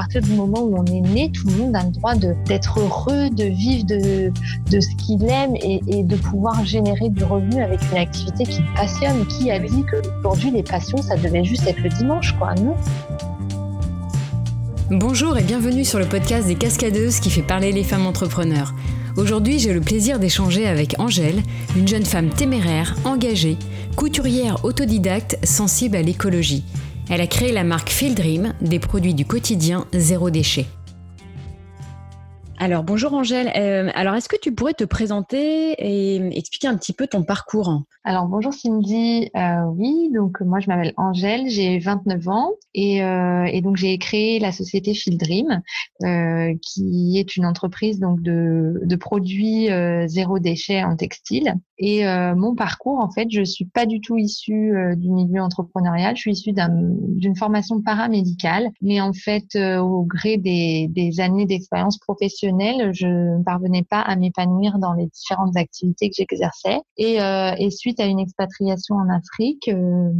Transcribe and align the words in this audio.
partir 0.00 0.22
du 0.22 0.32
moment 0.32 0.62
où 0.62 0.78
on 0.78 0.84
est 0.86 1.02
né, 1.02 1.30
tout 1.30 1.46
le 1.46 1.56
monde 1.56 1.76
a 1.76 1.84
le 1.84 1.90
droit 1.90 2.14
d'être 2.14 2.80
heureux, 2.80 3.28
de 3.28 3.44
vivre 3.44 3.84
de, 3.84 4.80
ce 4.80 4.96
qu'il 4.96 5.22
aime 5.24 5.54
et, 5.56 5.82
et, 5.88 6.02
de 6.02 6.16
pouvoir 6.16 6.64
générer 6.64 7.10
du 7.10 7.22
revenu 7.22 7.62
avec 7.62 7.80
une 7.92 7.98
activité 7.98 8.44
qui 8.44 8.62
le 8.62 8.74
passionne. 8.74 9.26
Qui 9.26 9.50
a 9.50 9.58
dit 9.58 9.84
qu'aujourd'hui, 9.90 10.52
les 10.52 10.62
passions, 10.62 11.02
ça 11.02 11.16
devait 11.16 11.44
juste 11.44 11.66
être 11.66 11.82
le 11.82 11.90
dimanche, 11.90 12.34
quoi, 12.38 12.54
non? 12.54 12.74
Bonjour 14.90 15.36
et 15.36 15.42
bienvenue 15.42 15.84
sur 15.84 15.98
le 15.98 16.06
podcast 16.06 16.46
des 16.46 16.54
Cascadeuses 16.54 17.20
qui 17.20 17.28
fait 17.28 17.42
parler 17.42 17.70
les 17.70 17.84
femmes 17.84 18.06
entrepreneurs. 18.06 18.72
Aujourd'hui, 19.18 19.58
j'ai 19.58 19.74
le 19.74 19.82
plaisir 19.82 20.18
d'échanger 20.18 20.66
avec 20.66 20.94
Angèle, 20.98 21.42
une 21.76 21.86
jeune 21.86 22.06
femme 22.06 22.30
téméraire, 22.30 22.96
engagée, 23.04 23.58
couturière 23.96 24.64
autodidacte, 24.64 25.38
sensible 25.44 25.96
à 25.96 26.02
l'écologie. 26.02 26.64
Elle 27.12 27.20
a 27.20 27.26
créé 27.26 27.50
la 27.50 27.64
marque 27.64 27.90
Field 27.90 28.16
Dream, 28.16 28.54
des 28.60 28.78
produits 28.78 29.14
du 29.14 29.24
quotidien 29.24 29.84
zéro 29.92 30.30
déchet. 30.30 30.66
Alors 32.62 32.84
bonjour 32.84 33.14
Angèle, 33.14 33.50
euh, 33.56 33.90
alors 33.94 34.14
est-ce 34.16 34.28
que 34.28 34.36
tu 34.36 34.52
pourrais 34.52 34.74
te 34.74 34.84
présenter 34.84 35.72
et 35.78 36.16
expliquer 36.36 36.68
un 36.68 36.76
petit 36.76 36.92
peu 36.92 37.06
ton 37.06 37.22
parcours? 37.22 37.84
Alors 38.04 38.26
bonjour 38.26 38.52
Cindy, 38.52 39.30
euh, 39.34 39.64
oui, 39.74 40.10
donc 40.14 40.42
moi 40.42 40.60
je 40.60 40.68
m'appelle 40.68 40.92
Angèle, 40.98 41.48
j'ai 41.48 41.78
29 41.78 42.28
ans 42.28 42.50
et, 42.74 43.02
euh, 43.02 43.44
et 43.44 43.62
donc 43.62 43.78
j'ai 43.78 43.96
créé 43.96 44.38
la 44.40 44.52
société 44.52 44.92
Field 44.92 45.18
Dream 45.18 45.62
qui 46.60 47.18
est 47.18 47.36
une 47.36 47.46
entreprise 47.46 47.98
donc 47.98 48.20
de, 48.20 48.96
produits 48.96 49.68
zéro 50.06 50.38
déchet 50.38 50.84
en 50.84 50.96
textile. 50.96 51.54
Et 51.78 52.04
mon 52.04 52.54
parcours 52.54 52.98
en 52.98 53.10
fait, 53.10 53.28
je 53.30 53.42
suis 53.42 53.64
pas 53.64 53.86
du 53.86 54.00
tout 54.00 54.18
issue 54.18 54.72
du 54.96 55.10
milieu 55.10 55.40
entrepreneurial, 55.40 56.16
je 56.16 56.20
suis 56.20 56.32
issue 56.32 56.52
d'une 56.52 57.36
formation 57.36 57.80
paramédicale, 57.80 58.68
mais 58.82 59.00
en 59.00 59.14
fait 59.14 59.56
au 59.56 60.02
gré 60.04 60.36
des 60.36 61.20
années 61.20 61.46
d'expérience 61.46 61.98
professionnelle 61.98 62.49
je 62.92 63.06
ne 63.38 63.42
parvenais 63.44 63.84
pas 63.88 64.00
à 64.00 64.16
m'épanouir 64.16 64.78
dans 64.78 64.92
les 64.92 65.06
différentes 65.06 65.56
activités 65.56 66.08
que 66.08 66.16
j'exerçais. 66.16 66.80
Et, 66.96 67.20
euh, 67.20 67.70
suite 67.70 68.00
à 68.00 68.06
une 68.06 68.18
expatriation 68.18 68.96
en 68.96 69.08
Afrique 69.08 69.68
euh, 69.68 70.10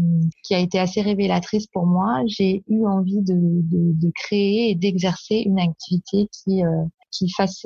qui 0.45 0.55
a 0.55 0.59
été 0.59 0.79
assez 0.79 1.03
révélatrice 1.03 1.67
pour 1.67 1.87
moi, 1.87 2.23
j'ai 2.27 2.63
eu 2.69 2.87
envie 2.87 3.23
de, 3.23 4.11
créer 4.15 4.71
et 4.71 4.75
d'exercer 4.75 5.43
une 5.47 5.59
activité 5.59 6.29
qui, 6.33 6.65
euh, 6.65 6.85
qui 7.11 7.31
fasse 7.31 7.65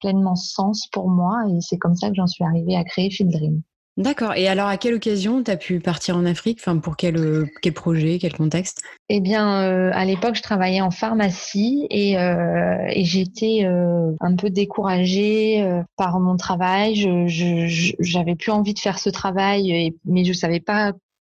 pleinement 0.00 0.36
sens 0.36 0.86
pour 0.92 1.08
moi. 1.08 1.44
Et 1.50 1.60
c'est 1.60 1.78
comme 1.78 1.94
ça 1.94 2.08
que 2.08 2.14
j'en 2.14 2.26
suis 2.26 2.44
arrivée 2.44 2.76
à 2.76 2.84
créer 2.84 3.10
Field 3.10 3.32
Dream. 3.32 3.62
D'accord. 3.96 4.34
Et 4.34 4.46
alors, 4.46 4.66
à 4.66 4.76
quelle 4.76 4.94
occasion 4.94 5.42
tu 5.42 5.50
as 5.50 5.56
pu 5.56 5.80
partir 5.80 6.16
en 6.16 6.26
Afrique? 6.26 6.58
Enfin, 6.60 6.76
Pour 6.76 6.96
quel, 6.96 7.16
euh, 7.16 7.46
quel 7.62 7.72
projet, 7.72 8.18
quel 8.20 8.34
contexte? 8.34 8.82
Eh 9.08 9.20
bien, 9.20 9.62
euh, 9.62 9.90
à 9.94 10.04
l'époque, 10.04 10.34
je 10.34 10.42
travaillais 10.42 10.82
en 10.82 10.90
pharmacie 10.90 11.86
et, 11.88 12.18
euh, 12.18 12.76
et 12.90 13.04
j'étais 13.04 13.64
euh, 13.64 14.12
un 14.20 14.36
peu 14.36 14.50
découragée 14.50 15.62
euh, 15.62 15.82
par 15.96 16.20
mon 16.20 16.36
travail. 16.36 16.94
Je 16.96 17.94
j'avais 17.98 18.34
plus 18.34 18.52
envie 18.52 18.74
de 18.74 18.78
faire 18.78 18.98
ce 18.98 19.08
travail, 19.08 19.70
et, 19.70 19.96
mais 20.04 20.24
je 20.24 20.34
savais 20.34 20.60
pas 20.60 20.92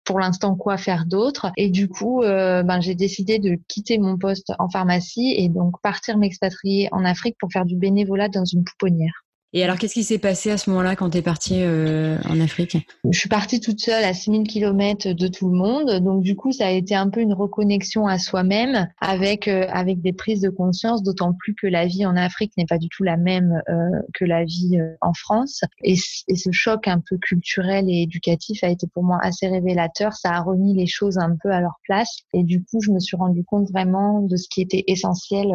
pour 0.04 0.18
l'instant 0.18 0.56
quoi 0.56 0.78
faire 0.78 1.04
d'autre. 1.06 1.52
Et 1.56 1.70
du 1.70 1.86
coup, 1.86 2.22
euh, 2.22 2.64
ben, 2.64 2.80
j'ai 2.80 2.96
décidé 2.96 3.38
de 3.38 3.56
quitter 3.68 3.98
mon 3.98 4.18
poste 4.18 4.52
en 4.58 4.68
pharmacie 4.68 5.34
et 5.36 5.48
donc 5.48 5.80
partir 5.80 6.18
m'expatrier 6.18 6.88
en 6.90 7.04
Afrique 7.04 7.36
pour 7.38 7.52
faire 7.52 7.66
du 7.66 7.76
bénévolat 7.76 8.28
dans 8.28 8.46
une 8.46 8.64
pouponnière. 8.64 9.27
Et 9.54 9.64
alors, 9.64 9.78
qu'est-ce 9.78 9.94
qui 9.94 10.04
s'est 10.04 10.18
passé 10.18 10.50
à 10.50 10.58
ce 10.58 10.68
moment-là 10.68 10.94
quand 10.94 11.08
tu 11.10 11.18
es 11.18 11.22
partie 11.22 11.62
euh, 11.62 12.18
en 12.28 12.38
Afrique? 12.38 12.76
Je 13.10 13.18
suis 13.18 13.30
partie 13.30 13.60
toute 13.60 13.80
seule 13.80 14.04
à 14.04 14.12
6000 14.12 14.46
km 14.46 15.12
de 15.12 15.26
tout 15.26 15.48
le 15.48 15.56
monde. 15.56 16.00
Donc, 16.00 16.22
du 16.22 16.36
coup, 16.36 16.52
ça 16.52 16.66
a 16.66 16.70
été 16.70 16.94
un 16.94 17.08
peu 17.08 17.20
une 17.20 17.32
reconnexion 17.32 18.06
à 18.06 18.18
soi-même 18.18 18.88
avec, 19.00 19.48
euh, 19.48 19.66
avec 19.70 20.02
des 20.02 20.12
prises 20.12 20.42
de 20.42 20.50
conscience, 20.50 21.02
d'autant 21.02 21.32
plus 21.32 21.54
que 21.54 21.66
la 21.66 21.86
vie 21.86 22.04
en 22.04 22.14
Afrique 22.14 22.52
n'est 22.58 22.66
pas 22.66 22.76
du 22.76 22.90
tout 22.90 23.04
la 23.04 23.16
même 23.16 23.62
euh, 23.70 24.02
que 24.12 24.26
la 24.26 24.44
vie 24.44 24.78
en 25.00 25.14
France. 25.14 25.62
Et, 25.82 25.96
ce 25.96 26.52
choc 26.52 26.86
un 26.86 27.00
peu 27.00 27.16
culturel 27.16 27.88
et 27.88 28.02
éducatif 28.02 28.62
a 28.62 28.68
été 28.68 28.86
pour 28.86 29.02
moi 29.02 29.18
assez 29.22 29.48
révélateur. 29.48 30.12
Ça 30.12 30.32
a 30.32 30.42
remis 30.42 30.74
les 30.74 30.86
choses 30.86 31.16
un 31.16 31.34
peu 31.42 31.50
à 31.50 31.60
leur 31.60 31.80
place. 31.84 32.18
Et 32.34 32.42
du 32.42 32.62
coup, 32.62 32.80
je 32.82 32.90
me 32.90 33.00
suis 33.00 33.16
rendu 33.16 33.44
compte 33.44 33.70
vraiment 33.70 34.20
de 34.20 34.36
ce 34.36 34.46
qui 34.48 34.60
était 34.60 34.84
essentiel 34.88 35.50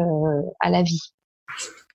à 0.60 0.70
la 0.70 0.82
vie. 0.82 1.00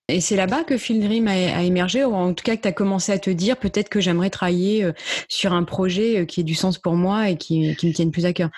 Et 0.10 0.22
c'est 0.22 0.36
là-bas 0.36 0.64
que 0.64 0.78
Field 0.78 1.04
Dream 1.04 1.28
a, 1.28 1.64
émergé, 1.64 2.04
ou 2.04 2.14
en 2.14 2.34
tout 2.34 2.44
cas 2.44 2.56
que 2.56 2.62
tu 2.62 2.68
as 2.68 2.72
commencé 2.72 3.12
à 3.12 3.20
te 3.20 3.30
dire 3.30 3.58
peut-être 3.58 3.90
que 3.90 4.02
j'aimerais 4.02 4.30
travailler 4.30 4.84
euh, 4.84 4.94
sur 5.28 5.54
un 5.54 5.64
projet 5.64 6.20
euh, 6.22 6.26
qui 6.26 6.42
ait 6.42 6.44
du 6.44 6.56
sens 6.56 6.78
pour 6.78 6.94
moi 6.94 7.30
et 7.30 7.38
qui, 7.38 7.76
qui 7.76 7.88
me 7.88 7.94
tienne 7.94 8.12
plus 8.12 8.26
à 8.26 8.34
cœur. 8.34 8.50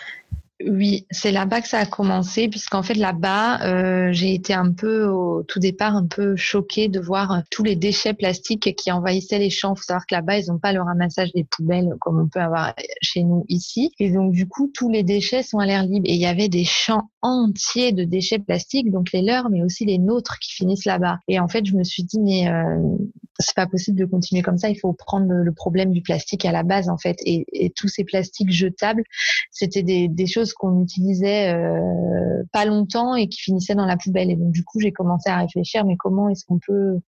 Oui, 0.67 1.05
c'est 1.11 1.31
là-bas 1.31 1.61
que 1.61 1.67
ça 1.67 1.79
a 1.79 1.85
commencé, 1.85 2.47
puisqu'en 2.47 2.83
fait 2.83 2.93
là-bas, 2.93 3.61
euh, 3.63 4.09
j'ai 4.11 4.33
été 4.33 4.53
un 4.53 4.71
peu 4.71 5.05
au 5.05 5.43
tout 5.43 5.59
départ 5.59 5.95
un 5.95 6.05
peu 6.05 6.35
choquée 6.35 6.87
de 6.87 6.99
voir 6.99 7.31
euh, 7.31 7.39
tous 7.49 7.63
les 7.63 7.75
déchets 7.75 8.13
plastiques 8.13 8.75
qui 8.75 8.91
envahissaient 8.91 9.39
les 9.39 9.49
champs. 9.49 9.73
Il 9.73 9.79
faut 9.79 9.83
savoir 9.83 10.05
que 10.05 10.15
là-bas, 10.15 10.39
ils 10.39 10.47
n'ont 10.47 10.59
pas 10.59 10.73
le 10.73 10.81
ramassage 10.81 11.31
des 11.33 11.43
poubelles 11.43 11.95
comme 11.99 12.19
on 12.19 12.27
peut 12.27 12.41
avoir 12.41 12.73
chez 13.01 13.23
nous 13.23 13.45
ici. 13.49 13.91
Et 13.99 14.11
donc 14.11 14.31
du 14.31 14.47
coup, 14.47 14.71
tous 14.73 14.89
les 14.89 15.03
déchets 15.03 15.43
sont 15.43 15.59
à 15.59 15.65
l'air 15.65 15.83
libre. 15.83 16.05
Et 16.05 16.15
il 16.15 16.21
y 16.21 16.25
avait 16.25 16.49
des 16.49 16.65
champs 16.65 17.09
entiers 17.21 17.91
de 17.91 18.03
déchets 18.03 18.39
plastiques, 18.39 18.91
donc 18.91 19.11
les 19.13 19.21
leurs, 19.21 19.49
mais 19.49 19.63
aussi 19.63 19.85
les 19.85 19.97
nôtres 19.97 20.39
qui 20.39 20.53
finissent 20.53 20.85
là-bas. 20.85 21.19
Et 21.27 21.39
en 21.39 21.47
fait, 21.47 21.65
je 21.65 21.75
me 21.75 21.83
suis 21.83 22.03
dit, 22.03 22.19
mais 22.19 22.49
euh, 22.49 22.97
c'est 23.41 23.55
pas 23.55 23.67
possible 23.67 23.99
de 23.99 24.05
continuer 24.05 24.41
comme 24.41 24.57
ça. 24.57 24.69
Il 24.69 24.79
faut 24.79 24.93
prendre 24.93 25.27
le, 25.31 25.51
problème 25.51 25.91
du 25.91 26.01
plastique 26.01 26.45
à 26.45 26.51
la 26.51 26.63
base, 26.63 26.89
en 26.89 26.97
fait. 26.97 27.17
Et, 27.25 27.45
tous 27.75 27.87
ces 27.87 28.03
plastiques 28.03 28.51
jetables, 28.51 29.03
c'était 29.51 29.83
des, 29.83 30.27
choses 30.27 30.53
qu'on 30.53 30.81
utilisait 30.81 31.53
euh, 31.53 32.43
pas 32.51 32.65
longtemps 32.65 33.15
et 33.15 33.27
qui 33.27 33.41
finissaient 33.41 33.75
dans 33.75 33.85
la 33.85 33.97
poubelle. 33.97 34.31
Et 34.31 34.35
donc 34.35 34.51
du 34.51 34.63
coup, 34.63 34.79
j'ai 34.79 34.91
commencé 34.91 35.29
à 35.29 35.37
réfléchir, 35.37 35.85
mais 35.85 35.97
comment 35.97 36.29
est-ce 36.29 36.45
qu'on 36.45 36.59
peut 36.59 36.99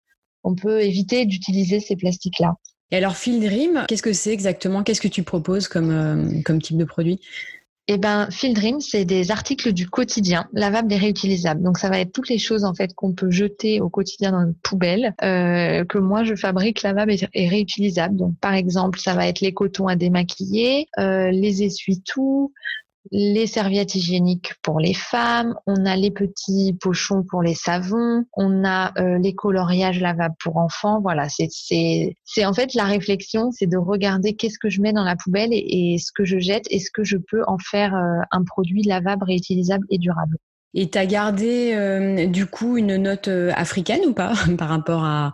on 0.45 0.55
peut 0.55 0.83
éviter 0.83 1.25
d'utiliser 1.25 1.81
ces 1.81 1.97
plastiques-là? 1.97 2.55
Et 2.91 2.97
alors, 2.97 3.17
Field 3.17 3.43
Dream, 3.43 3.85
qu'est-ce 3.89 4.03
que 4.03 4.13
c'est 4.13 4.33
exactement? 4.33 4.83
Qu'est-ce 4.83 5.01
que 5.01 5.09
tu 5.09 5.23
proposes 5.23 5.67
comme, 5.67 5.91
euh, 5.91 6.43
comme 6.45 6.61
type 6.61 6.77
de 6.77 6.85
produit? 6.85 7.21
Eh 7.89 7.99
ben, 7.99 8.29
Field 8.31 8.55
Dream, 8.55 8.81
c'est 8.81 9.05
des 9.05 9.33
articles 9.33 9.73
du 9.73 9.89
quotidien, 9.89 10.49
lavables 10.53 10.93
et 10.93 10.97
réutilisables. 10.97 11.63
Donc, 11.63 11.79
ça 11.79 11.89
va 11.89 11.99
être 11.99 12.13
toutes 12.13 12.29
les 12.29 12.39
choses 12.39 12.65
en 12.65 12.75
fait 12.75 12.95
qu'on 12.95 13.13
peut 13.13 13.31
jeter 13.31 13.81
au 13.81 13.89
quotidien 13.89 14.33
dans 14.33 14.41
une 14.41 14.55
poubelle, 14.55 15.15
euh, 15.23 15.85
que 15.85 15.99
moi 15.99 16.23
je 16.23 16.37
fabrique 16.37 16.83
lavables 16.83 17.13
et 17.35 17.49
réutilisables. 17.49 18.17
Donc, 18.17 18.39
par 18.41 18.55
exemple, 18.55 19.01
ça 19.01 19.15
va 19.15 19.27
être 19.27 19.41
les 19.41 19.53
cotons 19.53 19.89
à 19.89 19.97
démaquiller, 19.97 20.87
euh, 20.99 21.31
les 21.33 21.65
essuie-tout, 21.65 22.53
les 23.11 23.47
serviettes 23.47 23.95
hygiéniques 23.95 24.55
pour 24.63 24.79
les 24.79 24.95
femmes, 24.95 25.57
on 25.67 25.85
a 25.85 25.97
les 25.97 26.11
petits 26.11 26.77
pochons 26.81 27.25
pour 27.29 27.43
les 27.43 27.55
savons, 27.55 28.25
on 28.35 28.65
a 28.65 28.93
euh, 28.99 29.19
les 29.19 29.35
coloriages 29.35 30.01
lavables 30.01 30.37
pour 30.43 30.57
enfants. 30.57 31.01
Voilà, 31.01 31.29
c'est 31.29 31.49
c'est 31.51 32.45
en 32.45 32.53
fait 32.53 32.75
la 32.75 32.85
réflexion, 32.85 33.51
c'est 33.51 33.67
de 33.67 33.77
regarder 33.77 34.35
qu'est-ce 34.35 34.59
que 34.59 34.69
je 34.69 34.81
mets 34.81 34.93
dans 34.93 35.05
la 35.05 35.17
poubelle 35.17 35.53
et, 35.53 35.95
et 35.95 35.99
ce 35.99 36.13
que 36.15 36.25
je 36.25 36.39
jette, 36.39 36.67
est-ce 36.71 36.91
que 36.93 37.03
je 37.03 37.17
peux 37.17 37.43
en 37.47 37.59
faire 37.59 37.95
euh, 37.95 38.21
un 38.31 38.45
produit 38.45 38.83
lavable, 38.83 39.25
réutilisable 39.25 39.87
et 39.91 39.99
durable. 39.99 40.37
Et 40.75 40.89
tu 40.89 40.97
as 40.97 41.05
gardé 41.05 41.73
euh, 41.75 42.27
du 42.27 42.47
coup 42.47 42.79
une 42.79 42.97
note 42.97 43.29
africaine 43.55 44.01
ou 44.07 44.15
pas 44.15 44.33
par 44.59 44.69
rapport 44.69 45.05
à 45.05 45.33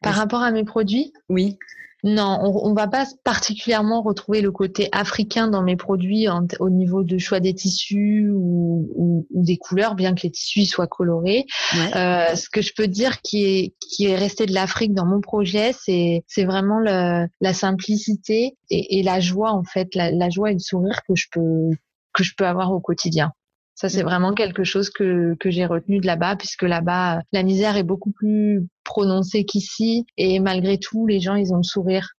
par 0.00 0.14
rapport 0.14 0.42
à 0.42 0.50
mes 0.50 0.64
produits? 0.64 1.12
Oui. 1.28 1.58
Non, 2.04 2.38
on, 2.42 2.70
on 2.70 2.74
va 2.74 2.88
pas 2.88 3.06
particulièrement 3.22 4.02
retrouver 4.02 4.40
le 4.40 4.50
côté 4.50 4.88
africain 4.90 5.46
dans 5.46 5.62
mes 5.62 5.76
produits 5.76 6.28
en, 6.28 6.46
au 6.58 6.68
niveau 6.68 7.04
de 7.04 7.16
choix 7.18 7.38
des 7.38 7.54
tissus 7.54 8.30
ou, 8.34 8.88
ou, 8.96 9.26
ou, 9.30 9.44
des 9.44 9.56
couleurs, 9.56 9.94
bien 9.94 10.14
que 10.14 10.22
les 10.24 10.30
tissus 10.30 10.66
soient 10.66 10.88
colorés. 10.88 11.46
Ouais. 11.74 11.96
Euh, 11.96 12.34
ce 12.34 12.48
que 12.50 12.60
je 12.60 12.72
peux 12.76 12.88
dire 12.88 13.22
qui 13.22 13.44
est 13.44 13.74
qui 13.80 14.06
est 14.06 14.16
resté 14.16 14.46
de 14.46 14.52
l'Afrique 14.52 14.94
dans 14.94 15.06
mon 15.06 15.20
projet, 15.20 15.72
c'est 15.72 16.24
c'est 16.26 16.44
vraiment 16.44 16.80
le, 16.80 17.28
la 17.40 17.54
simplicité 17.54 18.56
et, 18.70 18.98
et, 18.98 19.02
la 19.04 19.20
joie 19.20 19.52
en 19.52 19.62
fait, 19.62 19.94
la, 19.94 20.10
la 20.10 20.28
joie 20.28 20.50
et 20.50 20.54
le 20.54 20.58
sourire 20.58 21.00
que 21.06 21.14
je 21.14 21.28
peux 21.30 21.70
que 22.12 22.24
je 22.24 22.34
peux 22.36 22.46
avoir 22.46 22.72
au 22.72 22.80
quotidien. 22.80 23.32
Ça, 23.74 23.88
c'est 23.88 24.02
vraiment 24.02 24.34
quelque 24.34 24.64
chose 24.64 24.90
que, 24.90 25.34
que 25.40 25.50
j'ai 25.50 25.66
retenu 25.66 25.98
de 25.98 26.06
là-bas, 26.06 26.36
puisque 26.36 26.62
là-bas, 26.62 27.22
la 27.32 27.42
misère 27.42 27.76
est 27.76 27.82
beaucoup 27.82 28.12
plus 28.12 28.66
prononcée 28.84 29.44
qu'ici. 29.44 30.04
Et 30.16 30.40
malgré 30.40 30.78
tout, 30.78 31.06
les 31.06 31.20
gens, 31.20 31.34
ils 31.34 31.52
ont 31.52 31.56
le 31.56 31.62
sourire. 31.62 32.10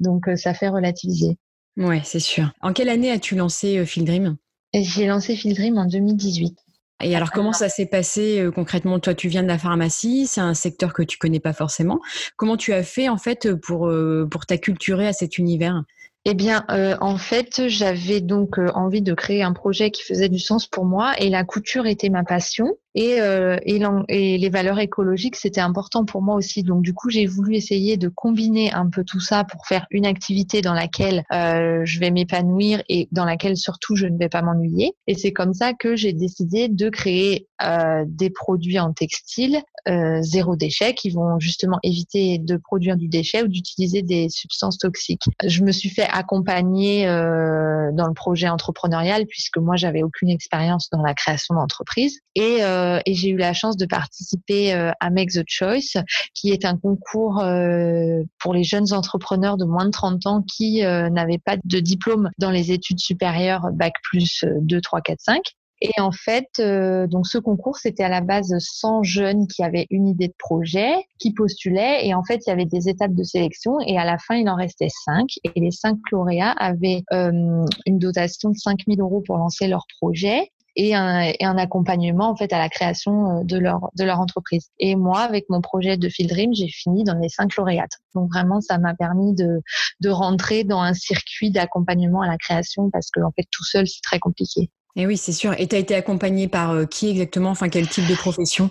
Donc, 0.00 0.28
euh, 0.28 0.36
ça 0.36 0.54
fait 0.54 0.68
relativiser. 0.68 1.38
Ouais, 1.76 2.00
c'est 2.04 2.20
sûr. 2.20 2.52
En 2.60 2.72
quelle 2.72 2.88
année 2.88 3.10
as-tu 3.10 3.36
lancé 3.36 3.78
euh, 3.78 3.84
Field 3.84 4.06
Dream? 4.06 4.36
J'ai 4.72 5.06
lancé 5.06 5.36
Field 5.36 5.56
Dream 5.56 5.78
en 5.78 5.86
2018. 5.86 6.56
Et 7.02 7.14
alors, 7.14 7.32
comment 7.32 7.52
ça 7.52 7.68
s'est 7.68 7.86
passé 7.86 8.40
euh, 8.40 8.50
concrètement? 8.50 8.98
Toi, 8.98 9.14
tu 9.14 9.28
viens 9.28 9.42
de 9.42 9.48
la 9.48 9.58
pharmacie, 9.58 10.26
c'est 10.26 10.40
un 10.40 10.54
secteur 10.54 10.92
que 10.92 11.02
tu 11.02 11.18
connais 11.18 11.40
pas 11.40 11.52
forcément. 11.52 12.00
Comment 12.36 12.56
tu 12.56 12.72
as 12.72 12.82
fait 12.82 13.08
en 13.08 13.18
fait 13.18 13.54
pour, 13.54 13.92
pour 14.30 14.46
t'acculturer 14.46 15.06
à 15.06 15.12
cet 15.12 15.36
univers? 15.36 15.82
Eh 16.24 16.34
bien, 16.34 16.64
euh, 16.70 16.96
en 17.00 17.18
fait, 17.18 17.68
j'avais 17.68 18.20
donc 18.20 18.58
euh, 18.58 18.70
envie 18.74 19.02
de 19.02 19.12
créer 19.12 19.42
un 19.42 19.52
projet 19.52 19.90
qui 19.90 20.02
faisait 20.02 20.30
du 20.30 20.38
sens 20.38 20.66
pour 20.66 20.86
moi 20.86 21.12
et 21.18 21.28
la 21.28 21.44
couture 21.44 21.86
était 21.86 22.08
ma 22.08 22.24
passion. 22.24 22.76
Et, 22.94 23.20
euh, 23.20 23.56
et, 23.64 24.38
les 24.38 24.48
valeurs 24.48 24.78
écologiques, 24.78 25.36
c'était 25.36 25.60
important 25.60 26.04
pour 26.04 26.22
moi 26.22 26.36
aussi. 26.36 26.62
Donc 26.62 26.82
du 26.82 26.94
coup, 26.94 27.10
j'ai 27.10 27.26
voulu 27.26 27.54
essayer 27.54 27.96
de 27.96 28.08
combiner 28.08 28.72
un 28.72 28.88
peu 28.88 29.04
tout 29.04 29.20
ça 29.20 29.44
pour 29.44 29.66
faire 29.66 29.86
une 29.90 30.06
activité 30.06 30.60
dans 30.60 30.74
laquelle 30.74 31.24
euh, 31.32 31.82
je 31.84 32.00
vais 32.00 32.10
m'épanouir 32.10 32.82
et 32.88 33.08
dans 33.10 33.24
laquelle 33.24 33.56
surtout 33.56 33.96
je 33.96 34.06
ne 34.06 34.16
vais 34.16 34.28
pas 34.28 34.42
m'ennuyer. 34.42 34.92
Et 35.06 35.14
c'est 35.14 35.32
comme 35.32 35.54
ça 35.54 35.72
que 35.72 35.96
j'ai 35.96 36.12
décidé 36.12 36.68
de 36.68 36.88
créer 36.88 37.48
euh, 37.62 38.04
des 38.06 38.30
produits 38.30 38.78
en 38.78 38.92
textile 38.92 39.62
euh, 39.86 40.22
zéro 40.22 40.56
déchet 40.56 40.94
qui 40.94 41.10
vont 41.10 41.38
justement 41.38 41.78
éviter 41.82 42.38
de 42.38 42.56
produire 42.56 42.96
du 42.96 43.08
déchet 43.08 43.42
ou 43.42 43.48
d'utiliser 43.48 44.00
des 44.00 44.28
substances 44.30 44.78
toxiques. 44.78 45.24
Je 45.46 45.62
me 45.62 45.72
suis 45.72 45.90
fait 45.90 46.08
accompagner 46.10 47.06
euh, 47.06 47.90
dans 47.92 48.06
le 48.06 48.14
projet 48.14 48.48
entrepreneurial 48.48 49.26
puisque 49.26 49.58
moi 49.58 49.76
j'avais 49.76 50.02
aucune 50.02 50.30
expérience 50.30 50.88
dans 50.90 51.02
la 51.02 51.12
création 51.12 51.54
d'entreprise 51.54 52.20
et, 52.34 52.64
euh, 52.64 52.83
et 53.04 53.14
j'ai 53.14 53.30
eu 53.30 53.36
la 53.36 53.52
chance 53.52 53.76
de 53.76 53.86
participer 53.86 54.74
euh, 54.74 54.92
à 55.00 55.10
Make 55.10 55.30
the 55.30 55.44
Choice 55.46 56.02
qui 56.34 56.50
est 56.50 56.64
un 56.64 56.76
concours 56.76 57.40
euh, 57.40 58.22
pour 58.38 58.54
les 58.54 58.64
jeunes 58.64 58.92
entrepreneurs 58.92 59.56
de 59.56 59.64
moins 59.64 59.86
de 59.86 59.90
30 59.90 60.26
ans 60.26 60.42
qui 60.42 60.82
n'avaient 60.82 61.38
pas 61.38 61.56
de 61.62 61.78
diplôme 61.80 62.30
dans 62.38 62.50
les 62.50 62.72
études 62.72 63.00
supérieures 63.00 63.68
bac 63.72 63.92
plus 64.02 64.44
2 64.60 64.80
3 64.80 65.00
4 65.00 65.20
5 65.20 65.42
et 65.84 66.00
en 66.00 66.12
fait, 66.12 66.48
euh, 66.60 67.06
donc 67.06 67.26
ce 67.26 67.36
concours, 67.36 67.76
c'était 67.76 68.04
à 68.04 68.08
la 68.08 68.22
base 68.22 68.54
100 68.58 69.02
jeunes 69.02 69.46
qui 69.46 69.62
avaient 69.62 69.86
une 69.90 70.06
idée 70.06 70.28
de 70.28 70.34
projet, 70.38 70.94
qui 71.18 71.34
postulaient. 71.34 72.06
Et 72.06 72.14
en 72.14 72.24
fait, 72.24 72.40
il 72.46 72.48
y 72.48 72.52
avait 72.52 72.64
des 72.64 72.88
étapes 72.88 73.12
de 73.12 73.22
sélection. 73.22 73.78
Et 73.86 73.98
à 73.98 74.04
la 74.06 74.16
fin, 74.16 74.36
il 74.36 74.48
en 74.48 74.56
restait 74.56 74.88
5. 75.04 75.26
Et 75.44 75.60
les 75.60 75.70
5 75.70 75.98
lauréats 76.10 76.52
avaient 76.52 77.02
euh, 77.12 77.64
une 77.84 77.98
dotation 77.98 78.48
de 78.48 78.56
5 78.56 78.80
000 78.88 79.00
euros 79.00 79.22
pour 79.26 79.36
lancer 79.36 79.66
leur 79.66 79.84
projet. 80.00 80.50
Et 80.76 80.94
un, 80.94 81.20
et 81.20 81.44
un, 81.44 81.56
accompagnement 81.56 82.30
en 82.30 82.36
fait 82.36 82.52
à 82.52 82.58
la 82.58 82.68
création 82.68 83.40
euh, 83.40 83.44
de 83.44 83.58
leur 83.58 83.90
de 83.96 84.04
leur 84.04 84.18
entreprise. 84.18 84.70
Et 84.78 84.96
moi, 84.96 85.20
avec 85.20 85.46
mon 85.48 85.60
projet 85.60 85.96
de 85.96 86.08
Field 86.08 86.30
Dream, 86.30 86.52
j'ai 86.52 86.68
fini 86.68 87.04
dans 87.04 87.14
les 87.14 87.28
cinq 87.28 87.56
lauréates. 87.56 87.98
Donc 88.14 88.32
vraiment, 88.32 88.60
ça 88.60 88.78
m'a 88.78 88.94
permis 88.94 89.34
de 89.34 89.60
de 90.00 90.10
rentrer 90.10 90.64
dans 90.64 90.80
un 90.80 90.94
circuit 90.94 91.50
d'accompagnement 91.50 92.22
à 92.22 92.26
la 92.26 92.38
création 92.38 92.90
parce 92.90 93.10
que 93.10 93.20
en 93.20 93.30
fait 93.30 93.46
tout 93.50 93.64
seul 93.64 93.86
c'est 93.86 94.02
très 94.02 94.18
compliqué. 94.18 94.70
Et 94.96 95.06
oui, 95.06 95.16
c'est 95.16 95.32
sûr. 95.32 95.54
Et 95.58 95.66
tu 95.66 95.74
as 95.74 95.78
été 95.78 95.94
accompagnée 95.94 96.48
par 96.48 96.70
euh, 96.70 96.86
qui 96.86 97.08
exactement? 97.08 97.50
Enfin, 97.50 97.68
quel 97.68 97.88
type 97.88 98.06
de 98.06 98.14
profession? 98.14 98.70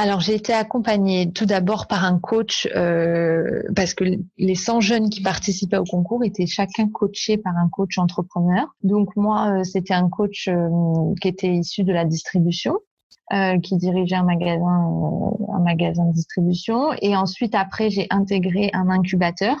Alors 0.00 0.20
j'ai 0.20 0.34
été 0.34 0.52
accompagnée 0.52 1.30
tout 1.32 1.46
d'abord 1.46 1.86
par 1.86 2.04
un 2.04 2.18
coach 2.18 2.66
euh, 2.74 3.62
parce 3.76 3.94
que 3.94 4.04
les 4.38 4.54
100 4.54 4.80
jeunes 4.80 5.10
qui 5.10 5.22
participaient 5.22 5.76
au 5.76 5.84
concours 5.84 6.24
étaient 6.24 6.46
chacun 6.46 6.88
coachés 6.88 7.36
par 7.36 7.56
un 7.56 7.68
coach 7.68 7.98
entrepreneur. 7.98 8.66
Donc 8.82 9.14
moi 9.16 9.50
euh, 9.50 9.64
c'était 9.64 9.94
un 9.94 10.08
coach 10.08 10.48
qui 11.20 11.28
était 11.28 11.52
issu 11.52 11.84
de 11.84 11.92
la 11.92 12.04
distribution. 12.04 12.78
qui 13.62 13.76
dirigeait 13.76 14.16
un 14.16 14.24
magasin, 14.24 14.90
un 15.54 15.60
magasin 15.60 16.06
de 16.06 16.12
distribution. 16.12 16.92
Et 17.00 17.14
ensuite, 17.14 17.54
après, 17.54 17.88
j'ai 17.88 18.08
intégré 18.10 18.70
un 18.72 18.90
incubateur 18.90 19.56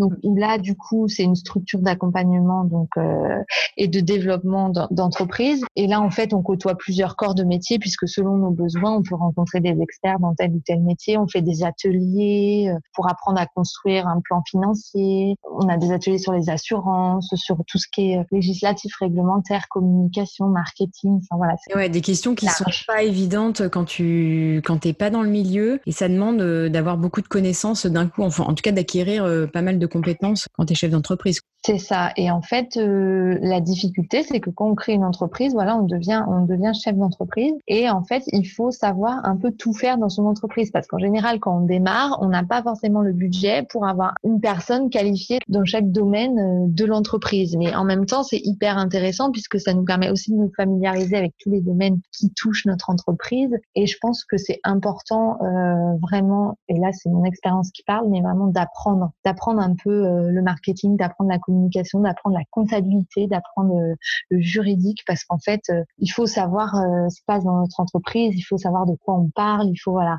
donc 0.00 0.14
là, 0.22 0.56
du 0.56 0.76
coup, 0.76 1.08
c'est 1.08 1.22
une 1.22 1.36
structure 1.36 1.80
d'accompagnement 1.80 2.64
donc 2.64 2.88
euh, 2.96 3.38
et 3.76 3.86
de 3.86 4.00
développement 4.00 4.72
d'entreprise. 4.90 5.62
Et 5.76 5.86
là, 5.86 6.00
en 6.00 6.10
fait, 6.10 6.32
on 6.32 6.42
côtoie 6.42 6.74
plusieurs 6.74 7.16
corps 7.16 7.34
de 7.34 7.44
métier 7.44 7.78
puisque 7.78 8.08
selon 8.08 8.36
nos 8.38 8.50
besoins, 8.50 8.96
on 8.96 9.02
peut 9.02 9.14
rencontrer 9.14 9.60
des 9.60 9.76
experts 9.80 10.18
dans 10.18 10.34
tel 10.34 10.52
ou 10.52 10.62
tel 10.64 10.80
métier. 10.80 11.18
On 11.18 11.28
fait 11.28 11.42
des 11.42 11.62
ateliers 11.64 12.70
euh, 12.70 12.78
pour 12.94 13.10
apprendre 13.10 13.38
à 13.38 13.46
construire 13.46 14.08
un 14.08 14.20
plan 14.24 14.42
financier. 14.48 15.36
On 15.52 15.68
a 15.68 15.76
des 15.76 15.92
ateliers 15.92 16.18
sur 16.18 16.32
les 16.32 16.48
assurances, 16.48 17.30
sur 17.34 17.58
tout 17.66 17.78
ce 17.78 17.86
qui 17.92 18.12
est 18.12 18.18
euh, 18.18 18.24
législatif, 18.32 18.94
réglementaire, 18.96 19.66
communication, 19.68 20.46
marketing. 20.46 21.20
Enfin 21.22 21.36
voilà. 21.36 21.56
Ouais, 21.74 21.90
des 21.90 22.00
questions 22.00 22.34
qui 22.34 22.46
sont 22.46 22.64
pas 22.86 23.02
évidentes 23.02 23.68
quand 23.68 23.84
tu 23.84 24.62
quand 24.64 24.78
t'es 24.78 24.94
pas 24.94 25.10
dans 25.10 25.22
le 25.22 25.28
milieu 25.28 25.80
et 25.84 25.92
ça 25.92 26.08
demande 26.08 26.40
d'avoir 26.70 26.96
beaucoup 26.96 27.20
de 27.20 27.28
connaissances 27.28 27.84
d'un 27.84 28.06
coup. 28.06 28.22
Enfin, 28.22 28.44
en 28.44 28.54
tout 28.54 28.62
cas, 28.62 28.72
d'acquérir 28.72 29.26
pas 29.52 29.60
mal 29.60 29.78
de 29.78 29.89
compétences 29.90 30.46
quand 30.56 30.64
tu 30.64 30.72
es 30.72 30.76
chef 30.76 30.90
d'entreprise. 30.90 31.40
C'est 31.62 31.78
ça. 31.78 32.10
Et 32.16 32.30
en 32.30 32.40
fait, 32.40 32.78
euh, 32.78 33.38
la 33.42 33.60
difficulté, 33.60 34.22
c'est 34.22 34.40
que 34.40 34.48
quand 34.48 34.66
on 34.66 34.74
crée 34.74 34.94
une 34.94 35.04
entreprise, 35.04 35.52
voilà, 35.52 35.76
on 35.76 35.82
devient, 35.82 36.24
on 36.26 36.46
devient 36.46 36.72
chef 36.72 36.96
d'entreprise. 36.96 37.52
Et 37.68 37.90
en 37.90 38.02
fait, 38.02 38.22
il 38.28 38.44
faut 38.44 38.70
savoir 38.70 39.20
un 39.24 39.36
peu 39.36 39.50
tout 39.52 39.74
faire 39.74 39.98
dans 39.98 40.08
son 40.08 40.24
entreprise. 40.24 40.70
Parce 40.70 40.86
qu'en 40.86 40.98
général, 40.98 41.38
quand 41.38 41.58
on 41.58 41.66
démarre, 41.66 42.18
on 42.22 42.28
n'a 42.28 42.44
pas 42.44 42.62
forcément 42.62 43.02
le 43.02 43.12
budget 43.12 43.66
pour 43.68 43.86
avoir 43.86 44.14
une 44.24 44.40
personne 44.40 44.88
qualifiée 44.88 45.38
dans 45.48 45.66
chaque 45.66 45.90
domaine 45.90 46.38
euh, 46.38 46.66
de 46.66 46.84
l'entreprise. 46.86 47.54
Mais 47.58 47.74
en 47.74 47.84
même 47.84 48.06
temps, 48.06 48.22
c'est 48.22 48.40
hyper 48.42 48.78
intéressant 48.78 49.30
puisque 49.30 49.60
ça 49.60 49.74
nous 49.74 49.84
permet 49.84 50.10
aussi 50.10 50.30
de 50.30 50.36
nous 50.36 50.52
familiariser 50.56 51.16
avec 51.16 51.34
tous 51.38 51.50
les 51.50 51.60
domaines 51.60 52.00
qui 52.10 52.30
touchent 52.30 52.64
notre 52.64 52.88
entreprise. 52.88 53.54
Et 53.74 53.86
je 53.86 53.98
pense 54.00 54.24
que 54.24 54.38
c'est 54.38 54.60
important 54.64 55.38
euh, 55.42 55.96
vraiment, 56.00 56.56
et 56.68 56.78
là, 56.78 56.90
c'est 56.92 57.10
mon 57.10 57.24
expérience 57.24 57.70
qui 57.70 57.82
parle, 57.82 58.08
mais 58.08 58.22
vraiment 58.22 58.46
d'apprendre, 58.46 59.10
d'apprendre 59.26 59.60
un 59.70 59.74
peu 59.82 59.90
euh, 59.90 60.30
le 60.30 60.42
marketing, 60.42 60.96
d'apprendre 60.96 61.30
la 61.30 61.38
communication, 61.38 62.00
d'apprendre 62.00 62.36
la 62.36 62.44
comptabilité, 62.50 63.26
d'apprendre 63.26 63.76
euh, 63.76 63.94
le 64.30 64.40
juridique, 64.40 65.02
parce 65.06 65.24
qu'en 65.24 65.38
fait, 65.38 65.62
euh, 65.70 65.84
il 65.98 66.08
faut 66.08 66.26
savoir 66.26 66.74
ce 66.74 67.14
qui 67.14 67.20
se 67.20 67.24
passe 67.26 67.44
dans 67.44 67.60
notre 67.60 67.80
entreprise, 67.80 68.34
il 68.36 68.42
faut 68.42 68.58
savoir 68.58 68.86
de 68.86 68.96
quoi 68.96 69.14
on 69.14 69.30
parle, 69.30 69.68
il 69.68 69.76
faut 69.76 69.92
voilà. 69.92 70.18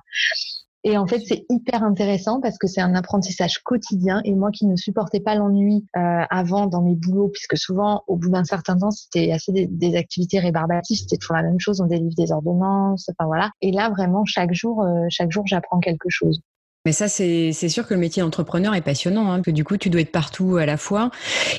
Et 0.84 0.98
en 0.98 1.06
fait, 1.06 1.20
c'est 1.20 1.46
hyper 1.50 1.84
intéressant 1.84 2.42
parce 2.42 2.58
que 2.58 2.66
c'est 2.66 2.82
un 2.82 2.96
apprentissage 2.96 3.60
quotidien. 3.60 4.20
Et 4.26 4.34
moi 4.34 4.50
qui 4.50 4.66
ne 4.66 4.76
supportais 4.76 5.20
pas 5.20 5.36
l'ennui 5.36 5.86
avant 5.94 6.66
dans 6.66 6.82
mes 6.82 6.96
boulots, 6.96 7.30
puisque 7.30 7.56
souvent, 7.56 8.04
au 8.08 8.16
bout 8.16 8.30
d'un 8.30 8.44
certain 8.44 8.76
temps, 8.78 8.90
c'était 8.90 9.32
assez 9.32 9.52
des, 9.52 9.96
activités 9.96 10.40
rébarbatives, 10.40 10.98
c'était 10.98 11.18
toujours 11.18 11.36
la 11.36 11.44
même 11.44 11.60
chose, 11.60 11.82
on 11.82 11.86
délivre 11.86 12.16
des 12.16 12.32
ordonnances, 12.32 13.08
enfin 13.10 13.28
voilà. 13.28 13.52
Et 13.62 13.72
là, 13.72 13.92
vraiment, 13.92 14.26
chaque 14.26 14.54
jour, 14.54 14.84
chaque 15.10 15.32
jour, 15.32 15.46
j'apprends 15.46 15.80
quelque 15.80 16.10
chose. 16.10 16.42
Mais 16.86 16.94
ça, 16.94 17.08
c'est 17.08 17.52
sûr 17.52 17.88
que 17.88 17.94
le 17.94 18.00
métier 18.00 18.24
d'entrepreneur 18.24 18.74
est 18.74 18.82
passionnant, 18.82 19.32
hein, 19.32 19.42
que 19.44 19.52
du 19.52 19.64
coup, 19.64 19.78
tu 19.78 19.92
dois 19.92 20.02
être 20.02 20.12
partout 20.12 20.58
à 20.58 20.66
la 20.66 20.78
fois. 20.78 21.12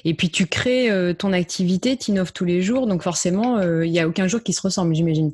Et 0.04 0.14
puis, 0.14 0.30
tu 0.30 0.46
crées 0.46 0.90
euh, 0.90 1.14
ton 1.14 1.32
activité, 1.32 1.96
tu 1.96 2.10
innoves 2.10 2.32
tous 2.32 2.44
les 2.44 2.60
jours. 2.60 2.88
Donc, 2.88 3.02
forcément, 3.02 3.58
euh, 3.58 3.86
il 3.86 3.92
n'y 3.92 4.00
a 4.00 4.08
aucun 4.08 4.26
jour 4.26 4.42
qui 4.42 4.52
se 4.52 4.60
ressemble, 4.62 4.94
j'imagine. 4.96 5.32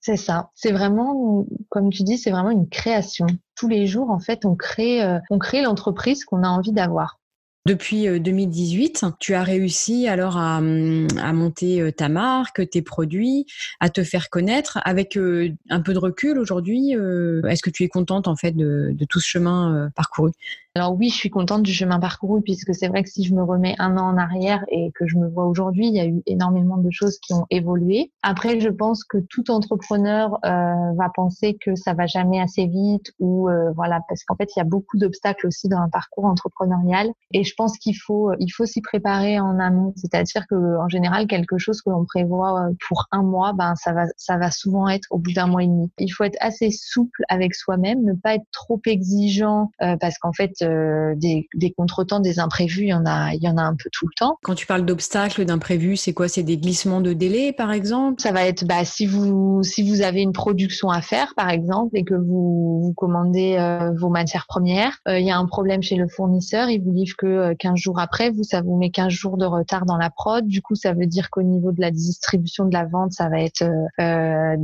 C'est 0.00 0.16
ça. 0.16 0.50
C'est 0.54 0.70
vraiment, 0.70 1.44
comme 1.68 1.90
tu 1.90 2.04
dis, 2.04 2.18
c'est 2.18 2.30
vraiment 2.30 2.52
une 2.52 2.68
création. 2.68 3.26
Tous 3.56 3.66
les 3.66 3.88
jours, 3.88 4.10
en 4.10 4.20
fait, 4.20 4.44
on 4.44 4.54
crée, 4.54 5.02
euh, 5.02 5.18
on 5.30 5.38
crée 5.40 5.62
l'entreprise 5.62 6.24
qu'on 6.24 6.44
a 6.44 6.48
envie 6.48 6.70
d'avoir. 6.70 7.18
Depuis 7.66 8.06
2018, 8.20 9.02
euh, 9.02 9.10
tu 9.18 9.34
as 9.34 9.42
réussi 9.42 10.06
alors 10.06 10.36
à, 10.36 10.58
hum, 10.58 11.08
monter 11.34 11.80
euh, 11.80 11.90
ta 11.90 12.08
marque, 12.08 12.70
tes 12.70 12.80
produits, 12.80 13.44
à 13.80 13.90
te 13.90 14.04
faire 14.04 14.30
connaître. 14.30 14.78
Avec 14.84 15.16
euh, 15.16 15.48
un 15.68 15.80
peu 15.80 15.92
de 15.92 15.98
recul 15.98 16.38
aujourd'hui, 16.38 16.92
est-ce 16.92 17.62
que 17.62 17.70
tu 17.70 17.82
es 17.82 17.88
contente 17.88 18.28
en 18.28 18.36
fait 18.36 18.52
de 18.56 19.04
tout 19.08 19.18
ce 19.18 19.26
chemin 19.26 19.90
parcouru? 19.96 20.30
Alors 20.76 20.94
oui, 20.94 21.08
je 21.08 21.14
suis 21.14 21.30
contente 21.30 21.62
du 21.62 21.72
chemin 21.72 21.98
parcouru 21.98 22.42
puisque 22.42 22.74
c'est 22.74 22.88
vrai 22.88 23.02
que 23.02 23.08
si 23.08 23.24
je 23.24 23.32
me 23.32 23.42
remets 23.42 23.74
un 23.78 23.96
an 23.96 24.10
en 24.10 24.18
arrière 24.18 24.62
et 24.68 24.90
que 24.94 25.06
je 25.06 25.16
me 25.16 25.26
vois 25.26 25.46
aujourd'hui, 25.46 25.86
il 25.86 25.94
y 25.94 26.00
a 26.00 26.04
eu 26.04 26.22
énormément 26.26 26.76
de 26.76 26.90
choses 26.90 27.18
qui 27.18 27.32
ont 27.32 27.46
évolué. 27.48 28.12
Après, 28.22 28.60
je 28.60 28.68
pense 28.68 29.02
que 29.02 29.16
tout 29.16 29.50
entrepreneur 29.50 30.34
euh, 30.44 30.92
va 30.98 31.08
penser 31.14 31.56
que 31.58 31.74
ça 31.76 31.94
va 31.94 32.04
jamais 32.04 32.42
assez 32.42 32.66
vite 32.66 33.10
ou 33.18 33.48
euh, 33.48 33.72
voilà 33.74 34.00
parce 34.06 34.22
qu'en 34.24 34.36
fait 34.36 34.50
il 34.54 34.58
y 34.58 34.60
a 34.60 34.66
beaucoup 34.66 34.98
d'obstacles 34.98 35.46
aussi 35.46 35.68
dans 35.68 35.78
un 35.78 35.88
parcours 35.88 36.26
entrepreneurial 36.26 37.10
et 37.32 37.42
je 37.42 37.54
pense 37.56 37.78
qu'il 37.78 37.96
faut 37.96 38.32
il 38.38 38.50
faut 38.50 38.66
s'y 38.66 38.82
préparer 38.82 39.40
en 39.40 39.58
amont. 39.58 39.94
C'est-à-dire 39.96 40.46
que 40.46 40.76
en 40.76 40.90
général 40.90 41.26
quelque 41.26 41.56
chose 41.56 41.80
que 41.80 41.88
l'on 41.88 42.04
prévoit 42.04 42.66
euh, 42.66 42.74
pour 42.86 43.06
un 43.12 43.22
mois, 43.22 43.54
ben 43.54 43.76
ça 43.76 43.94
va 43.94 44.04
ça 44.18 44.36
va 44.36 44.50
souvent 44.50 44.88
être 44.88 45.06
au 45.08 45.16
bout 45.16 45.32
d'un 45.32 45.46
mois 45.46 45.62
et 45.62 45.68
demi. 45.68 45.90
Il 45.98 46.10
faut 46.10 46.24
être 46.24 46.36
assez 46.40 46.70
souple 46.70 47.22
avec 47.30 47.54
soi-même, 47.54 48.04
ne 48.04 48.12
pas 48.12 48.34
être 48.34 48.46
trop 48.52 48.78
exigeant 48.84 49.70
euh, 49.80 49.96
parce 49.98 50.18
qu'en 50.18 50.34
fait 50.34 50.52
euh, 50.66 51.14
des, 51.16 51.48
des 51.54 51.72
contretemps, 51.72 52.20
des 52.20 52.38
imprévus, 52.38 52.82
il 52.82 52.88
y 52.88 52.94
en 52.94 53.06
a, 53.06 53.32
il 53.34 53.42
y 53.42 53.48
en 53.48 53.56
a 53.56 53.62
un 53.62 53.74
peu 53.74 53.88
tout 53.92 54.06
le 54.06 54.12
temps. 54.16 54.38
Quand 54.42 54.54
tu 54.54 54.66
parles 54.66 54.84
d'obstacles, 54.84 55.44
d'imprévus, 55.44 55.96
c'est 55.96 56.12
quoi? 56.12 56.28
C'est 56.28 56.42
des 56.42 56.56
glissements 56.56 57.00
de 57.00 57.12
délai, 57.12 57.52
par 57.52 57.72
exemple? 57.72 58.20
Ça 58.20 58.32
va 58.32 58.46
être, 58.46 58.64
bah, 58.66 58.84
si 58.84 59.06
vous, 59.06 59.62
si 59.62 59.88
vous 59.88 60.02
avez 60.02 60.22
une 60.22 60.32
production 60.32 60.90
à 60.90 61.00
faire, 61.00 61.34
par 61.36 61.50
exemple, 61.50 61.96
et 61.96 62.04
que 62.04 62.14
vous, 62.14 62.82
vous 62.82 62.94
commandez 62.96 63.56
euh, 63.58 63.92
vos 63.96 64.08
matières 64.08 64.46
premières, 64.46 64.98
euh, 65.08 65.18
il 65.18 65.26
y 65.26 65.30
a 65.30 65.38
un 65.38 65.46
problème 65.46 65.82
chez 65.82 65.96
le 65.96 66.08
fournisseur, 66.08 66.68
il 66.68 66.82
vous 66.82 66.92
livre 66.92 67.16
que 67.16 67.54
15 67.54 67.78
jours 67.78 67.98
après, 67.98 68.30
vous, 68.30 68.42
ça 68.44 68.62
vous 68.62 68.76
met 68.76 68.90
15 68.90 69.08
jours 69.08 69.36
de 69.36 69.46
retard 69.46 69.86
dans 69.86 69.96
la 69.96 70.10
prod. 70.10 70.46
Du 70.46 70.62
coup, 70.62 70.74
ça 70.74 70.92
veut 70.92 71.06
dire 71.06 71.30
qu'au 71.30 71.42
niveau 71.42 71.72
de 71.72 71.80
la 71.80 71.90
distribution 71.90 72.66
de 72.66 72.72
la 72.72 72.84
vente, 72.84 73.12
ça 73.12 73.28
va 73.28 73.40
être 73.40 73.64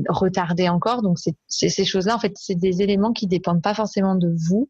retardé 0.09 0.69
encore. 0.69 1.03
Donc, 1.03 1.19
c'est 1.19 1.69
ces 1.69 1.85
choses-là, 1.85 2.17
en 2.17 2.19
fait, 2.19 2.33
c'est 2.37 2.55
des 2.55 2.83
éléments 2.83 3.13
qui 3.13 3.27
dépendent 3.27 3.63
pas 3.63 3.75
forcément 3.75 4.15
de 4.15 4.35
vous. 4.49 4.69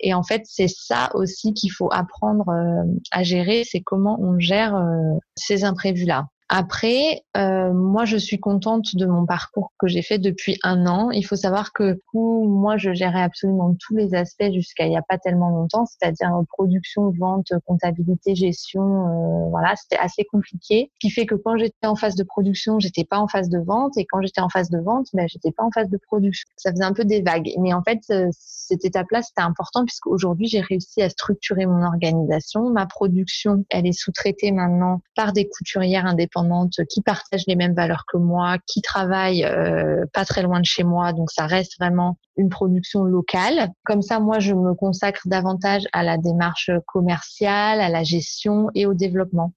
Et 0.00 0.14
en 0.14 0.22
fait, 0.22 0.42
c'est 0.46 0.68
ça 0.68 1.10
aussi 1.14 1.52
qu'il 1.54 1.72
faut 1.72 1.88
apprendre 1.92 2.48
euh, 2.48 2.82
à 3.12 3.22
gérer, 3.22 3.64
c'est 3.64 3.80
comment 3.80 4.18
on 4.20 4.38
gère 4.38 4.74
euh, 4.74 5.18
ces 5.36 5.64
imprévus-là. 5.64 6.26
Après, 6.52 7.22
euh, 7.36 7.72
moi, 7.72 8.04
je 8.04 8.16
suis 8.16 8.40
contente 8.40 8.96
de 8.96 9.06
mon 9.06 9.24
parcours 9.24 9.72
que 9.78 9.86
j'ai 9.86 10.02
fait 10.02 10.18
depuis 10.18 10.58
un 10.64 10.84
an. 10.84 11.12
Il 11.12 11.22
faut 11.22 11.36
savoir 11.36 11.72
que 11.72 12.00
moi, 12.12 12.76
je 12.76 12.92
gérais 12.92 13.22
absolument 13.22 13.76
tous 13.78 13.94
les 13.94 14.16
aspects 14.16 14.50
jusqu'à 14.52 14.86
il 14.86 14.90
n'y 14.90 14.96
a 14.96 15.02
pas 15.02 15.16
tellement 15.16 15.50
longtemps, 15.50 15.86
c'est-à-dire 15.86 16.32
production, 16.48 17.12
vente, 17.12 17.52
comptabilité, 17.66 18.34
gestion. 18.34 18.82
Euh, 18.82 19.48
voilà, 19.50 19.76
c'était 19.76 20.02
assez 20.02 20.24
compliqué. 20.24 20.90
Ce 20.94 21.06
qui 21.06 21.10
fait 21.12 21.24
que 21.24 21.36
quand 21.36 21.56
j'étais 21.56 21.86
en 21.86 21.94
phase 21.94 22.16
de 22.16 22.24
production, 22.24 22.80
j'étais 22.80 23.04
pas 23.04 23.20
en 23.20 23.28
phase 23.28 23.48
de 23.48 23.60
vente, 23.60 23.96
et 23.96 24.04
quand 24.04 24.20
j'étais 24.20 24.40
en 24.40 24.48
phase 24.48 24.70
de 24.70 24.80
vente, 24.80 25.06
ben, 25.14 25.28
j'étais 25.28 25.52
pas 25.52 25.62
en 25.62 25.70
phase 25.70 25.88
de 25.88 25.98
production. 25.98 26.48
Ça 26.56 26.72
faisait 26.72 26.82
un 26.82 26.94
peu 26.94 27.04
des 27.04 27.22
vagues. 27.22 27.52
Mais 27.60 27.72
en 27.72 27.84
fait, 27.84 28.00
euh, 28.10 28.26
cette 28.32 28.84
étape-là, 28.84 29.22
c'était 29.22 29.42
important 29.42 29.84
puisque 29.84 30.08
aujourd'hui, 30.08 30.48
j'ai 30.48 30.62
réussi 30.62 31.00
à 31.00 31.10
structurer 31.10 31.66
mon 31.66 31.84
organisation. 31.84 32.70
Ma 32.70 32.86
production, 32.86 33.64
elle 33.70 33.86
est 33.86 33.92
sous-traitée 33.92 34.50
maintenant 34.50 35.00
par 35.14 35.32
des 35.32 35.48
couturières 35.48 36.06
indépendantes 36.06 36.39
qui 36.88 37.02
partagent 37.02 37.46
les 37.46 37.56
mêmes 37.56 37.74
valeurs 37.74 38.04
que 38.06 38.16
moi, 38.16 38.56
qui 38.66 38.82
travaillent 38.82 39.44
euh, 39.44 40.04
pas 40.12 40.24
très 40.24 40.42
loin 40.42 40.60
de 40.60 40.66
chez 40.66 40.84
moi, 40.84 41.12
donc 41.12 41.30
ça 41.30 41.46
reste 41.46 41.78
vraiment 41.78 42.18
une 42.36 42.48
production 42.48 43.04
locale. 43.04 43.70
Comme 43.84 44.02
ça, 44.02 44.20
moi, 44.20 44.38
je 44.38 44.54
me 44.54 44.74
consacre 44.74 45.22
davantage 45.26 45.82
à 45.92 46.02
la 46.02 46.18
démarche 46.18 46.70
commerciale, 46.86 47.80
à 47.80 47.88
la 47.88 48.02
gestion 48.02 48.68
et 48.74 48.86
au 48.86 48.94
développement. 48.94 49.52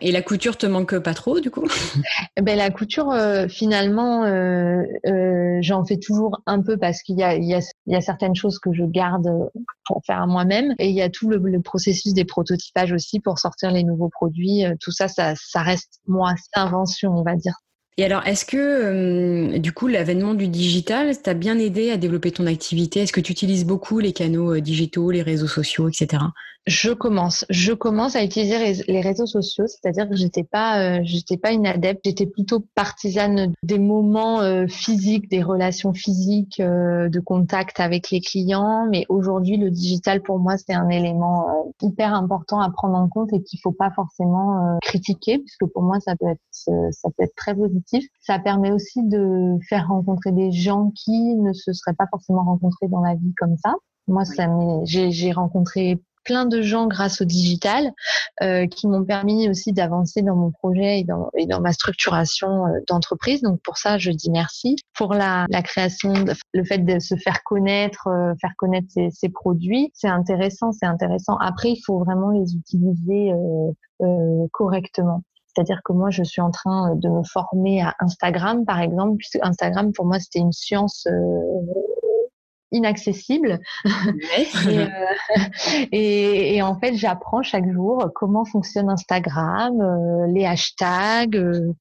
Et 0.00 0.12
la 0.12 0.20
couture 0.20 0.58
te 0.58 0.66
manque 0.66 0.98
pas 0.98 1.14
trop, 1.14 1.40
du 1.40 1.50
coup? 1.50 1.66
Eh 2.36 2.42
ben, 2.42 2.56
La 2.56 2.70
couture, 2.70 3.10
euh, 3.12 3.48
finalement, 3.48 4.24
euh, 4.24 4.82
euh, 5.06 5.58
j'en 5.62 5.86
fais 5.86 5.96
toujours 5.96 6.42
un 6.44 6.60
peu 6.60 6.76
parce 6.76 7.02
qu'il 7.02 7.18
y 7.18 7.22
a, 7.22 7.34
il 7.34 7.44
y, 7.44 7.54
a, 7.54 7.60
il 7.86 7.94
y 7.94 7.96
a 7.96 8.02
certaines 8.02 8.34
choses 8.34 8.58
que 8.58 8.74
je 8.74 8.84
garde 8.84 9.26
pour 9.86 10.02
faire 10.04 10.26
moi-même. 10.26 10.74
Et 10.78 10.90
il 10.90 10.94
y 10.94 11.00
a 11.00 11.08
tout 11.08 11.30
le, 11.30 11.38
le, 11.38 11.60
processus 11.62 12.12
des 12.12 12.26
prototypages 12.26 12.92
aussi 12.92 13.20
pour 13.20 13.38
sortir 13.38 13.70
les 13.70 13.84
nouveaux 13.84 14.10
produits. 14.10 14.64
Tout 14.80 14.90
ça, 14.92 15.08
ça, 15.08 15.32
ça 15.34 15.62
reste, 15.62 16.00
moi, 16.06 16.34
invention, 16.54 17.12
on 17.16 17.22
va 17.22 17.34
dire. 17.34 17.54
Et 17.96 18.04
alors, 18.04 18.26
est-ce 18.26 18.44
que 18.44 19.56
du 19.56 19.72
coup 19.72 19.86
l'avènement 19.86 20.34
du 20.34 20.48
digital 20.48 21.16
t'a 21.22 21.32
bien 21.32 21.58
aidé 21.58 21.90
à 21.90 21.96
développer 21.96 22.30
ton 22.30 22.46
activité? 22.46 23.00
Est-ce 23.00 23.12
que 23.14 23.22
tu 23.22 23.32
utilises 23.32 23.64
beaucoup 23.64 24.00
les 24.00 24.12
canaux 24.12 24.60
digitaux, 24.60 25.10
les 25.10 25.22
réseaux 25.22 25.46
sociaux, 25.46 25.88
etc. 25.88 26.18
Je 26.66 26.92
commence, 26.92 27.44
je 27.48 27.72
commence 27.72 28.16
à 28.16 28.24
utiliser 28.24 28.82
les 28.88 29.00
réseaux 29.00 29.26
sociaux, 29.26 29.68
c'est-à-dire 29.68 30.08
que 30.08 30.16
j'étais 30.16 30.42
pas, 30.42 30.98
euh, 30.98 31.00
j'étais 31.04 31.36
pas 31.36 31.52
une 31.52 31.64
adepte, 31.64 32.00
j'étais 32.04 32.26
plutôt 32.26 32.58
partisane 32.74 33.52
des 33.62 33.78
moments 33.78 34.40
euh, 34.40 34.66
physiques, 34.66 35.30
des 35.30 35.44
relations 35.44 35.92
physiques, 35.92 36.58
euh, 36.58 37.08
de 37.08 37.20
contact 37.20 37.78
avec 37.78 38.10
les 38.10 38.20
clients. 38.20 38.88
Mais 38.90 39.06
aujourd'hui, 39.08 39.58
le 39.58 39.70
digital 39.70 40.22
pour 40.22 40.40
moi 40.40 40.56
c'est 40.56 40.74
un 40.74 40.88
élément 40.88 41.72
hyper 41.82 42.12
important 42.14 42.60
à 42.60 42.68
prendre 42.70 42.96
en 42.96 43.08
compte 43.08 43.32
et 43.32 43.44
qu'il 43.44 43.60
faut 43.62 43.70
pas 43.70 43.92
forcément 43.92 44.76
critiquer, 44.82 45.38
puisque 45.38 45.66
pour 45.66 45.84
moi 45.84 46.00
ça 46.00 46.16
peut 46.16 46.26
être, 46.26 46.40
ça 46.50 47.10
peut 47.16 47.22
être 47.22 47.36
très 47.36 47.54
positif. 47.54 48.04
Ça 48.20 48.40
permet 48.40 48.72
aussi 48.72 49.04
de 49.04 49.56
faire 49.68 49.86
rencontrer 49.86 50.32
des 50.32 50.50
gens 50.50 50.90
qui 50.96 51.36
ne 51.36 51.52
se 51.52 51.72
seraient 51.72 51.94
pas 51.94 52.08
forcément 52.10 52.42
rencontrés 52.42 52.88
dans 52.88 53.02
la 53.02 53.14
vie 53.14 53.34
comme 53.38 53.56
ça. 53.56 53.74
Moi, 54.08 54.24
ça 54.24 54.46
j'ai 54.84 55.32
rencontré 55.32 56.00
plein 56.26 56.44
de 56.44 56.60
gens 56.60 56.86
grâce 56.88 57.20
au 57.22 57.24
digital 57.24 57.92
euh, 58.42 58.66
qui 58.66 58.88
m'ont 58.88 59.04
permis 59.04 59.48
aussi 59.48 59.72
d'avancer 59.72 60.22
dans 60.22 60.36
mon 60.36 60.50
projet 60.50 61.00
et 61.00 61.04
dans, 61.04 61.30
et 61.36 61.46
dans 61.46 61.60
ma 61.60 61.72
structuration 61.72 62.66
euh, 62.66 62.80
d'entreprise. 62.88 63.40
Donc 63.42 63.60
pour 63.62 63.78
ça, 63.78 63.96
je 63.96 64.10
dis 64.10 64.30
merci 64.30 64.76
pour 64.94 65.14
la, 65.14 65.46
la 65.48 65.62
création, 65.62 66.12
le 66.52 66.64
fait 66.64 66.78
de 66.78 66.98
se 66.98 67.14
faire 67.14 67.42
connaître, 67.44 68.08
euh, 68.08 68.34
faire 68.40 68.52
connaître 68.58 68.88
ses, 68.90 69.10
ses 69.10 69.28
produits. 69.28 69.90
C'est 69.94 70.08
intéressant, 70.08 70.72
c'est 70.72 70.86
intéressant. 70.86 71.36
Après, 71.38 71.70
il 71.70 71.80
faut 71.86 71.98
vraiment 72.00 72.30
les 72.30 72.54
utiliser 72.54 73.32
euh, 73.32 73.70
euh, 74.02 74.46
correctement. 74.52 75.22
C'est-à-dire 75.46 75.80
que 75.84 75.94
moi, 75.94 76.10
je 76.10 76.22
suis 76.22 76.42
en 76.42 76.50
train 76.50 76.94
de 76.96 77.08
me 77.08 77.22
former 77.22 77.80
à 77.80 77.94
Instagram, 78.00 78.66
par 78.66 78.80
exemple, 78.80 79.16
puisque 79.16 79.38
Instagram, 79.40 79.92
pour 79.92 80.04
moi, 80.04 80.18
c'était 80.18 80.40
une 80.40 80.52
science 80.52 81.08
inaccessible. 82.76 83.60
Euh, 84.66 84.86
et, 85.92 86.56
et, 86.56 86.62
en 86.62 86.78
fait, 86.78 86.94
j'apprends 86.94 87.42
chaque 87.42 87.70
jour 87.70 88.10
comment 88.14 88.44
fonctionne 88.44 88.88
Instagram, 88.88 89.80
euh, 89.80 90.26
les 90.28 90.44
hashtags, 90.44 91.36
euh, 91.36 91.72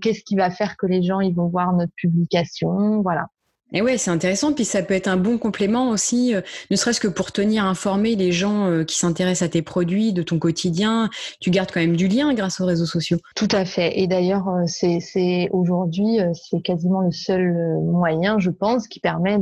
qu'est-ce 0.00 0.22
qui 0.24 0.36
va 0.36 0.50
faire 0.50 0.76
que 0.76 0.86
les 0.86 1.02
gens 1.02 1.20
ils 1.20 1.34
vont 1.34 1.48
voir 1.48 1.72
notre 1.72 1.92
publication, 1.96 3.00
voilà. 3.02 3.28
Et 3.72 3.82
ouais, 3.82 3.98
c'est 3.98 4.10
intéressant. 4.10 4.52
Puis 4.52 4.64
ça 4.64 4.82
peut 4.82 4.94
être 4.94 5.08
un 5.08 5.16
bon 5.16 5.36
complément 5.36 5.90
aussi, 5.90 6.34
euh, 6.34 6.40
ne 6.70 6.76
serait-ce 6.76 7.00
que 7.00 7.08
pour 7.08 7.32
tenir 7.32 7.64
informés 7.64 8.16
les 8.16 8.32
gens 8.32 8.66
euh, 8.66 8.84
qui 8.84 8.96
s'intéressent 8.96 9.46
à 9.46 9.50
tes 9.50 9.62
produits, 9.62 10.12
de 10.12 10.22
ton 10.22 10.38
quotidien. 10.38 11.10
Tu 11.40 11.50
gardes 11.50 11.70
quand 11.72 11.80
même 11.80 11.96
du 11.96 12.08
lien 12.08 12.32
grâce 12.32 12.60
aux 12.60 12.66
réseaux 12.66 12.86
sociaux. 12.86 13.18
Tout 13.34 13.48
à 13.52 13.64
fait. 13.64 13.98
Et 14.00 14.06
d'ailleurs, 14.06 14.48
euh, 14.48 14.64
c'est 14.66 15.48
aujourd'hui, 15.52 16.18
c'est 16.32 16.62
quasiment 16.62 17.00
le 17.02 17.12
seul 17.12 17.52
moyen, 17.82 18.38
je 18.38 18.50
pense, 18.50 18.88
qui 18.88 19.00
permet 19.00 19.38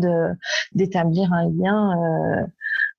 d'établir 0.73 1.33
un 1.33 1.49
lien 1.51 2.47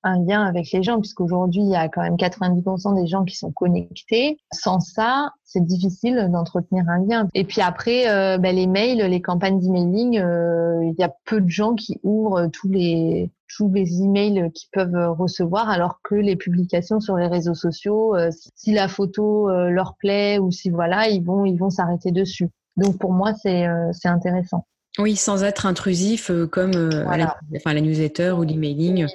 un 0.02 0.24
lien 0.24 0.44
avec 0.44 0.70
les 0.72 0.82
gens, 0.82 1.00
puisqu'aujourd'hui, 1.00 1.62
il 1.62 1.70
y 1.70 1.76
a 1.76 1.88
quand 1.88 2.02
même 2.02 2.16
90% 2.16 3.00
des 3.00 3.06
gens 3.06 3.24
qui 3.24 3.36
sont 3.36 3.50
connectés. 3.50 4.38
Sans 4.52 4.80
ça, 4.80 5.32
c'est 5.44 5.64
difficile 5.64 6.28
d'entretenir 6.30 6.84
un 6.88 7.04
lien. 7.04 7.28
Et 7.34 7.44
puis 7.44 7.60
après, 7.60 8.08
euh, 8.08 8.38
ben, 8.38 8.54
les 8.54 8.66
mails, 8.66 8.98
les 8.98 9.22
campagnes 9.22 9.58
d'emailing, 9.58 10.18
euh, 10.18 10.80
il 10.84 10.94
y 10.98 11.02
a 11.02 11.12
peu 11.24 11.40
de 11.40 11.48
gens 11.48 11.74
qui 11.74 11.98
ouvrent 12.02 12.46
tous 12.48 12.68
les 12.68 13.30
tous 13.56 13.72
les 13.72 14.02
emails 14.02 14.52
qu'ils 14.52 14.68
peuvent 14.70 15.16
recevoir, 15.18 15.70
alors 15.70 16.00
que 16.04 16.14
les 16.14 16.36
publications 16.36 17.00
sur 17.00 17.16
les 17.16 17.28
réseaux 17.28 17.54
sociaux, 17.54 18.14
euh, 18.14 18.30
si 18.54 18.72
la 18.72 18.88
photo 18.88 19.48
leur 19.48 19.96
plaît 19.96 20.38
ou 20.38 20.50
si 20.50 20.68
voilà, 20.68 21.08
ils 21.08 21.24
vont 21.24 21.46
ils 21.46 21.56
vont 21.56 21.70
s'arrêter 21.70 22.12
dessus. 22.12 22.50
Donc 22.76 22.98
pour 22.98 23.12
moi, 23.12 23.32
c'est 23.34 23.66
c'est 23.92 24.08
intéressant. 24.08 24.66
Oui, 24.98 25.14
sans 25.14 25.44
être 25.44 25.64
intrusif 25.64 26.30
euh, 26.30 26.46
comme 26.46 26.74
euh, 26.74 27.04
la, 27.16 27.36
enfin, 27.56 27.72
la 27.72 27.80
newsletter 27.80 28.32
ou 28.32 28.42
l'emailing. 28.42 29.06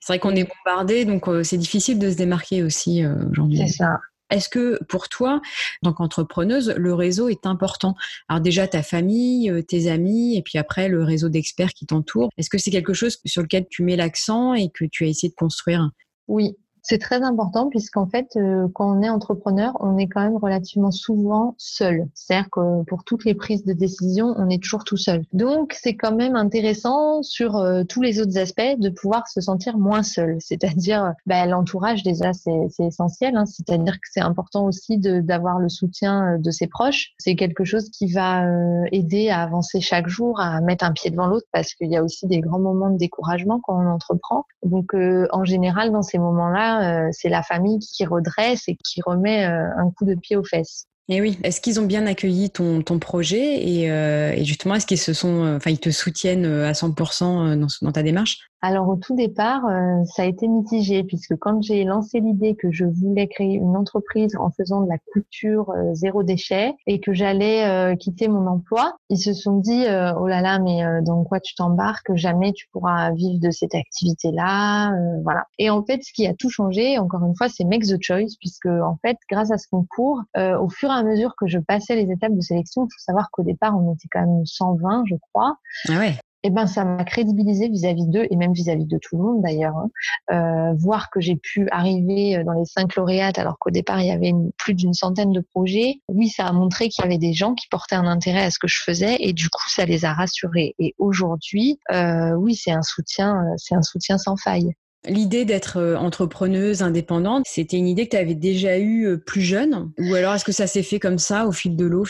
C'est 0.00 0.12
vrai 0.12 0.18
qu'on 0.18 0.36
est 0.36 0.44
bombardé, 0.44 1.06
donc 1.06 1.28
euh, 1.28 1.42
c'est 1.42 1.56
difficile 1.56 1.98
de 1.98 2.10
se 2.10 2.16
démarquer 2.16 2.62
aussi 2.62 3.02
aujourd'hui. 3.30 3.58
C'est 3.58 3.78
ça. 3.78 4.00
Est-ce 4.28 4.48
que 4.48 4.78
pour 4.84 5.08
toi, 5.08 5.40
en 5.82 5.90
tant 5.90 5.92
qu'entrepreneuse, 5.92 6.74
le 6.76 6.94
réseau 6.94 7.28
est 7.28 7.46
important? 7.46 7.96
Alors 8.28 8.40
déjà 8.40 8.68
ta 8.68 8.82
famille, 8.82 9.52
tes 9.66 9.90
amis, 9.90 10.36
et 10.36 10.42
puis 10.42 10.56
après 10.56 10.88
le 10.88 11.02
réseau 11.02 11.28
d'experts 11.28 11.72
qui 11.74 11.84
t'entourent. 11.84 12.30
Est-ce 12.38 12.48
que 12.48 12.58
c'est 12.58 12.70
quelque 12.70 12.92
chose 12.92 13.18
sur 13.24 13.42
lequel 13.42 13.66
tu 13.68 13.82
mets 13.82 13.96
l'accent 13.96 14.54
et 14.54 14.70
que 14.70 14.84
tu 14.84 15.04
as 15.04 15.08
essayé 15.08 15.30
de 15.30 15.34
construire? 15.34 15.90
Oui, 16.28 16.54
c'est 16.82 16.98
très 16.98 17.22
important 17.22 17.68
puisqu'en 17.68 18.06
fait, 18.06 18.28
euh, 18.36 18.68
quand 18.74 18.96
on 18.96 19.02
est 19.02 19.08
entrepreneur, 19.08 19.76
on 19.80 19.98
est 19.98 20.06
quand 20.06 20.22
même 20.22 20.36
relativement 20.36 20.90
souvent 20.90 21.54
seul. 21.58 22.08
C'est-à-dire 22.14 22.48
que 22.50 22.82
pour 22.84 23.04
toutes 23.04 23.24
les 23.24 23.34
prises 23.34 23.64
de 23.64 23.72
décision, 23.72 24.34
on 24.36 24.48
est 24.48 24.62
toujours 24.62 24.84
tout 24.84 24.96
seul. 24.96 25.24
Donc, 25.32 25.74
c'est 25.80 25.96
quand 25.96 26.14
même 26.14 26.36
intéressant 26.36 27.22
sur 27.22 27.56
euh, 27.56 27.84
tous 27.84 28.02
les 28.02 28.20
autres 28.20 28.38
aspects 28.38 28.78
de 28.78 28.88
pouvoir 28.88 29.28
se 29.28 29.40
sentir 29.40 29.78
moins 29.78 30.02
seul. 30.02 30.36
C'est-à-dire, 30.40 31.12
bah, 31.26 31.46
l'entourage 31.46 32.02
déjà, 32.02 32.32
c'est 32.32 32.68
essentiel. 32.78 33.36
Hein. 33.36 33.46
C'est-à-dire 33.46 33.94
que 33.94 34.08
c'est 34.10 34.20
important 34.20 34.66
aussi 34.66 34.98
d'avoir 34.98 35.58
le 35.58 35.68
soutien 35.68 36.34
euh, 36.34 36.38
de 36.38 36.50
ses 36.50 36.66
proches. 36.66 37.12
C'est 37.18 37.36
quelque 37.36 37.64
chose 37.64 37.90
qui 37.90 38.12
va 38.12 38.44
aider 38.92 39.30
à 39.30 39.42
avancer 39.42 39.80
chaque 39.80 40.08
jour, 40.08 40.40
à 40.40 40.60
mettre 40.60 40.84
un 40.84 40.92
pied 40.92 41.10
devant 41.10 41.26
l'autre 41.26 41.46
parce 41.52 41.74
qu'il 41.74 41.90
y 41.90 41.96
a 41.96 42.02
aussi 42.02 42.26
des 42.26 42.40
grands 42.40 42.58
moments 42.58 42.90
de 42.90 42.96
découragement 42.96 43.60
quand 43.62 43.76
on 43.76 43.86
entreprend. 43.86 44.44
Donc, 44.64 44.94
en 44.94 45.44
général, 45.44 45.92
dans 45.92 46.02
ces 46.02 46.18
moments-là, 46.18 46.69
euh, 46.78 47.08
c'est 47.12 47.28
la 47.28 47.42
famille 47.42 47.78
qui 47.78 48.04
redresse 48.04 48.68
et 48.68 48.76
qui 48.76 49.00
remet 49.04 49.46
euh, 49.46 49.68
un 49.76 49.90
coup 49.90 50.04
de 50.04 50.14
pied 50.14 50.36
aux 50.36 50.44
fesses. 50.44 50.86
Et 51.08 51.20
oui, 51.20 51.38
est-ce 51.42 51.60
qu'ils 51.60 51.80
ont 51.80 51.86
bien 51.86 52.06
accueilli 52.06 52.50
ton, 52.50 52.82
ton 52.82 52.98
projet 53.00 53.66
et, 53.66 53.90
euh, 53.90 54.44
justement, 54.44 54.76
est-ce 54.76 54.86
qu'ils 54.86 54.98
se 54.98 55.12
sont, 55.12 55.56
enfin, 55.56 55.70
ils 55.70 55.80
te 55.80 55.90
soutiennent 55.90 56.44
à 56.44 56.72
100% 56.72 57.56
dans, 57.56 57.66
dans 57.82 57.92
ta 57.92 58.02
démarche? 58.02 58.49
Alors 58.62 58.88
au 58.88 58.96
tout 58.96 59.14
départ, 59.14 59.64
euh, 59.66 60.04
ça 60.04 60.22
a 60.22 60.26
été 60.26 60.46
mitigé 60.46 61.02
puisque 61.02 61.34
quand 61.36 61.62
j'ai 61.62 61.84
lancé 61.84 62.20
l'idée 62.20 62.56
que 62.56 62.70
je 62.70 62.84
voulais 62.84 63.26
créer 63.26 63.54
une 63.54 63.74
entreprise 63.76 64.36
en 64.36 64.50
faisant 64.50 64.82
de 64.82 64.88
la 64.88 64.98
couture 65.12 65.70
euh, 65.70 65.94
zéro 65.94 66.22
déchet 66.22 66.74
et 66.86 67.00
que 67.00 67.14
j'allais 67.14 67.64
euh, 67.66 67.96
quitter 67.96 68.28
mon 68.28 68.46
emploi, 68.46 68.96
ils 69.08 69.18
se 69.18 69.32
sont 69.32 69.56
dit 69.56 69.84
oh 70.16 70.26
là 70.26 70.42
là 70.42 70.58
mais 70.58 70.82
dans 71.02 71.24
quoi 71.24 71.40
tu 71.40 71.54
t'embarques? 71.54 72.14
Jamais 72.14 72.52
tu 72.52 72.66
pourras 72.72 73.10
vivre 73.12 73.40
de 73.40 73.50
cette 73.50 73.74
activité-là, 73.74 74.94
voilà. 75.22 75.46
Et 75.58 75.70
en 75.70 75.82
fait, 75.82 76.02
ce 76.02 76.12
qui 76.12 76.26
a 76.26 76.34
tout 76.34 76.50
changé, 76.50 76.98
encore 76.98 77.24
une 77.24 77.34
fois, 77.36 77.48
c'est 77.48 77.64
Make 77.64 77.84
the 77.84 78.00
Choice 78.00 78.36
puisque 78.38 78.66
en 78.66 78.98
fait, 79.02 79.16
grâce 79.30 79.50
à 79.50 79.58
ce 79.58 79.66
concours, 79.68 80.22
au 80.36 80.68
fur 80.68 80.90
et 80.90 80.94
à 80.94 81.02
mesure 81.02 81.34
que 81.36 81.46
je 81.46 81.58
passais 81.58 81.96
les 81.96 82.10
étapes 82.12 82.34
de 82.34 82.40
sélection, 82.40 82.84
il 82.84 82.92
faut 82.92 83.04
savoir 83.04 83.30
qu'au 83.30 83.42
départ 83.42 83.76
on 83.76 83.94
était 83.94 84.08
quand 84.10 84.20
même 84.20 84.44
120, 84.44 85.04
je 85.06 85.16
crois. 85.32 85.56
Ah 85.88 85.98
ouais 85.98 86.19
eh 86.42 86.50
ben, 86.50 86.66
ça 86.66 86.84
m'a 86.84 87.04
crédibilisé 87.04 87.68
vis-à-vis 87.68 88.06
d'eux 88.06 88.26
et 88.30 88.36
même 88.36 88.52
vis-à-vis 88.52 88.86
de 88.86 88.98
tout 88.98 89.16
le 89.16 89.22
monde 89.22 89.42
d'ailleurs. 89.42 89.76
Hein. 89.76 89.90
Euh, 90.32 90.74
voir 90.74 91.10
que 91.10 91.20
j'ai 91.20 91.36
pu 91.36 91.68
arriver 91.70 92.36
euh, 92.36 92.44
dans 92.44 92.52
les 92.52 92.64
cinq 92.64 92.96
lauréates 92.96 93.38
alors 93.38 93.58
qu'au 93.58 93.70
départ 93.70 94.00
il 94.00 94.06
y 94.06 94.10
avait 94.10 94.32
plus 94.56 94.74
d'une 94.74 94.94
centaine 94.94 95.32
de 95.32 95.40
projets. 95.40 96.00
Oui, 96.08 96.28
ça 96.28 96.46
a 96.46 96.52
montré 96.52 96.88
qu'il 96.88 97.04
y 97.04 97.06
avait 97.06 97.18
des 97.18 97.32
gens 97.32 97.54
qui 97.54 97.66
portaient 97.68 97.96
un 97.96 98.06
intérêt 98.06 98.44
à 98.44 98.50
ce 98.50 98.58
que 98.58 98.68
je 98.68 98.80
faisais 98.82 99.16
et 99.20 99.32
du 99.32 99.48
coup 99.48 99.68
ça 99.68 99.84
les 99.84 100.04
a 100.04 100.12
rassurés. 100.12 100.74
Et 100.78 100.94
aujourd'hui, 100.98 101.78
euh, 101.92 102.32
oui, 102.34 102.54
c'est 102.54 102.72
un 102.72 102.82
soutien, 102.82 103.44
c'est 103.56 103.74
un 103.74 103.82
soutien 103.82 104.16
sans 104.16 104.36
faille. 104.36 104.72
L'idée 105.06 105.46
d'être 105.46 105.96
entrepreneuse, 105.98 106.82
indépendante, 106.82 107.44
c'était 107.46 107.78
une 107.78 107.88
idée 107.88 108.04
que 108.04 108.10
tu 108.10 108.16
avais 108.18 108.34
déjà 108.34 108.78
eue 108.78 109.18
plus 109.18 109.40
jeune? 109.40 109.90
Ou 109.98 110.14
alors 110.14 110.34
est-ce 110.34 110.44
que 110.44 110.52
ça 110.52 110.66
s'est 110.66 110.82
fait 110.82 110.98
comme 110.98 111.18
ça 111.18 111.46
au 111.46 111.52
fil 111.52 111.74
de 111.74 111.86
l'eau 111.86 112.04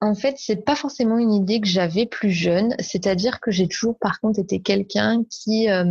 en 0.00 0.14
fait, 0.14 0.36
c'est 0.38 0.64
pas 0.64 0.74
forcément 0.74 1.16
une 1.16 1.32
idée 1.32 1.60
que 1.60 1.66
j'avais 1.66 2.04
plus 2.04 2.30
jeune. 2.30 2.74
C'est-à-dire 2.78 3.40
que 3.40 3.50
j'ai 3.50 3.66
toujours, 3.66 3.96
par 3.98 4.20
contre, 4.20 4.38
été 4.38 4.60
quelqu'un 4.60 5.22
qui 5.30 5.70
euh, 5.70 5.84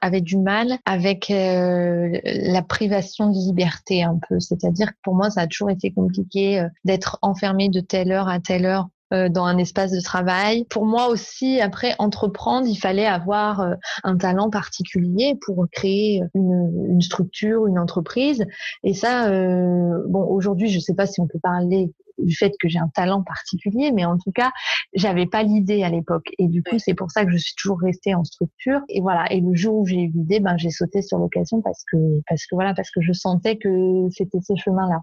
avait 0.00 0.20
du 0.20 0.38
mal 0.38 0.78
avec 0.84 1.30
euh, 1.30 2.16
la 2.24 2.62
privation 2.62 3.30
de 3.30 3.36
liberté 3.36 4.04
un 4.04 4.18
peu. 4.28 4.38
C'est-à-dire 4.38 4.92
que 4.92 4.98
pour 5.02 5.16
moi, 5.16 5.30
ça 5.30 5.42
a 5.42 5.46
toujours 5.48 5.70
été 5.70 5.90
compliqué 5.90 6.60
euh, 6.60 6.68
d'être 6.84 7.18
enfermé 7.22 7.68
de 7.68 7.80
telle 7.80 8.12
heure 8.12 8.28
à 8.28 8.38
telle 8.38 8.66
heure 8.66 8.88
dans 9.30 9.44
un 9.44 9.58
espace 9.58 9.92
de 9.92 10.00
travail. 10.00 10.64
Pour 10.70 10.86
moi 10.86 11.06
aussi, 11.06 11.60
après 11.60 11.94
entreprendre, 12.00 12.66
il 12.66 12.74
fallait 12.74 13.06
avoir 13.06 13.76
un 14.02 14.16
talent 14.16 14.50
particulier 14.50 15.38
pour 15.40 15.66
créer 15.70 16.20
une, 16.34 16.88
une 16.88 17.00
structure, 17.00 17.68
une 17.68 17.78
entreprise. 17.78 18.44
Et 18.82 18.92
ça, 18.92 19.28
bon, 19.28 20.24
aujourd'hui, 20.24 20.68
je 20.68 20.78
ne 20.78 20.80
sais 20.80 20.94
pas 20.94 21.06
si 21.06 21.20
on 21.20 21.28
peut 21.28 21.38
parler 21.38 21.92
du 22.18 22.34
fait 22.34 22.52
que 22.60 22.68
j'ai 22.68 22.78
un 22.78 22.88
talent 22.88 23.22
particulier, 23.22 23.92
mais 23.92 24.04
en 24.04 24.18
tout 24.18 24.32
cas, 24.32 24.52
j'avais 24.94 25.26
pas 25.26 25.42
l'idée 25.42 25.82
à 25.82 25.88
l'époque. 25.88 26.26
Et 26.38 26.48
du 26.48 26.62
coup, 26.62 26.78
c'est 26.78 26.94
pour 26.94 27.10
ça 27.10 27.24
que 27.24 27.30
je 27.30 27.38
suis 27.38 27.54
toujours 27.56 27.80
restée 27.80 28.14
en 28.14 28.24
structure. 28.24 28.80
Et 28.88 29.00
voilà. 29.00 29.30
Et 29.32 29.40
le 29.40 29.54
jour 29.54 29.78
où 29.78 29.86
j'ai 29.86 30.02
eu 30.02 30.08
l'idée, 30.08 30.40
ben, 30.40 30.56
j'ai 30.56 30.70
sauté 30.70 31.02
sur 31.02 31.18
l'occasion 31.18 31.60
parce 31.62 31.82
que, 31.90 31.96
parce 32.28 32.46
que 32.46 32.54
voilà, 32.54 32.74
parce 32.74 32.90
que 32.90 33.00
je 33.00 33.12
sentais 33.12 33.56
que 33.56 34.08
c'était 34.10 34.38
ce 34.40 34.54
chemin-là. 34.56 35.00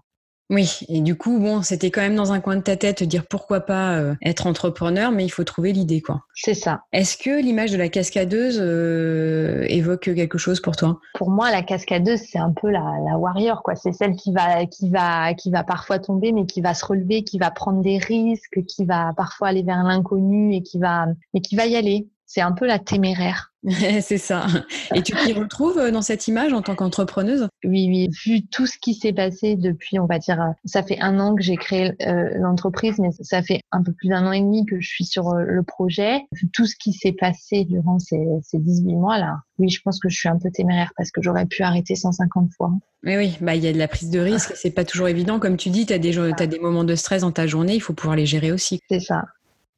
Oui, 0.52 0.80
et 0.90 1.00
du 1.00 1.16
coup, 1.16 1.38
bon, 1.38 1.62
c'était 1.62 1.90
quand 1.90 2.02
même 2.02 2.14
dans 2.14 2.32
un 2.32 2.40
coin 2.40 2.56
de 2.56 2.60
ta 2.60 2.76
tête 2.76 3.00
de 3.00 3.06
dire 3.06 3.24
pourquoi 3.26 3.60
pas 3.60 3.94
euh, 3.94 4.14
être 4.22 4.46
entrepreneur, 4.46 5.10
mais 5.10 5.24
il 5.24 5.30
faut 5.30 5.44
trouver 5.44 5.72
l'idée, 5.72 6.02
quoi. 6.02 6.26
C'est 6.34 6.52
ça. 6.52 6.82
Est-ce 6.92 7.16
que 7.16 7.40
l'image 7.40 7.72
de 7.72 7.78
la 7.78 7.88
cascadeuse 7.88 8.58
euh, 8.60 9.64
évoque 9.68 10.14
quelque 10.14 10.36
chose 10.36 10.60
pour 10.60 10.76
toi? 10.76 11.00
Pour 11.14 11.30
moi, 11.30 11.50
la 11.50 11.62
cascadeuse, 11.62 12.20
c'est 12.30 12.38
un 12.38 12.52
peu 12.52 12.68
la, 12.68 12.84
la 13.08 13.16
warrior, 13.16 13.62
quoi. 13.62 13.76
C'est 13.76 13.92
celle 13.92 14.14
qui 14.14 14.30
va, 14.34 14.66
qui 14.66 14.90
va, 14.90 15.32
qui 15.32 15.50
va 15.50 15.64
parfois 15.64 15.98
tomber, 15.98 16.32
mais 16.32 16.44
qui 16.44 16.60
va 16.60 16.74
se 16.74 16.84
relever, 16.84 17.24
qui 17.24 17.38
va 17.38 17.50
prendre 17.50 17.80
des 17.80 17.96
risques, 17.96 18.62
qui 18.68 18.84
va 18.84 19.14
parfois 19.16 19.48
aller 19.48 19.62
vers 19.62 19.82
l'inconnu 19.82 20.54
et 20.54 20.62
qui 20.62 20.78
va, 20.78 21.06
et 21.32 21.40
qui 21.40 21.56
va 21.56 21.64
y 21.64 21.76
aller. 21.76 22.08
C'est 22.34 22.40
un 22.40 22.52
peu 22.52 22.66
la 22.66 22.78
téméraire. 22.78 23.52
c'est 24.00 24.16
ça. 24.16 24.46
Et 24.94 25.02
tu 25.02 25.14
t'y 25.14 25.34
retrouves 25.34 25.78
euh, 25.78 25.90
dans 25.90 26.00
cette 26.00 26.28
image 26.28 26.54
en 26.54 26.62
tant 26.62 26.74
qu'entrepreneuse? 26.74 27.46
Oui, 27.62 27.88
oui. 27.90 28.08
Vu 28.24 28.46
tout 28.46 28.66
ce 28.66 28.78
qui 28.78 28.94
s'est 28.94 29.12
passé 29.12 29.54
depuis, 29.54 29.98
on 29.98 30.06
va 30.06 30.18
dire, 30.18 30.40
euh, 30.40 30.50
ça 30.64 30.82
fait 30.82 30.98
un 31.00 31.20
an 31.20 31.34
que 31.34 31.42
j'ai 31.42 31.56
créé 31.56 31.92
euh, 32.00 32.30
l'entreprise, 32.38 32.98
mais 33.00 33.10
ça 33.20 33.42
fait 33.42 33.60
un 33.70 33.82
peu 33.82 33.92
plus 33.92 34.08
d'un 34.08 34.26
an 34.26 34.32
et 34.32 34.40
demi 34.40 34.64
que 34.64 34.80
je 34.80 34.88
suis 34.88 35.04
sur 35.04 35.34
le 35.34 35.62
projet. 35.62 36.22
Vu 36.32 36.48
tout 36.48 36.64
ce 36.64 36.74
qui 36.74 36.94
s'est 36.94 37.12
passé 37.12 37.66
durant 37.66 37.98
ces, 37.98 38.24
ces 38.42 38.58
18 38.58 38.94
mois-là, 38.94 39.36
oui, 39.58 39.68
je 39.68 39.82
pense 39.82 40.00
que 40.00 40.08
je 40.08 40.16
suis 40.16 40.30
un 40.30 40.38
peu 40.38 40.50
téméraire 40.50 40.92
parce 40.96 41.10
que 41.10 41.20
j'aurais 41.20 41.44
pu 41.44 41.62
arrêter 41.62 41.96
150 41.96 42.48
fois. 42.56 42.72
Mais 43.02 43.18
oui, 43.18 43.36
bah 43.42 43.56
il 43.56 43.62
y 43.62 43.68
a 43.68 43.74
de 43.74 43.78
la 43.78 43.88
prise 43.88 44.08
de 44.08 44.20
risque, 44.20 44.54
c'est 44.56 44.70
pas 44.70 44.86
toujours 44.86 45.08
évident. 45.08 45.38
Comme 45.38 45.58
tu 45.58 45.68
dis, 45.68 45.84
tu 45.84 45.92
as 45.92 45.98
des, 45.98 46.18
as 46.18 46.46
des 46.46 46.58
moments 46.58 46.84
de 46.84 46.94
stress 46.94 47.20
dans 47.20 47.32
ta 47.32 47.46
journée, 47.46 47.74
il 47.74 47.80
faut 47.80 47.92
pouvoir 47.92 48.16
les 48.16 48.24
gérer 48.24 48.52
aussi. 48.52 48.80
C'est 48.88 49.00
ça. 49.00 49.24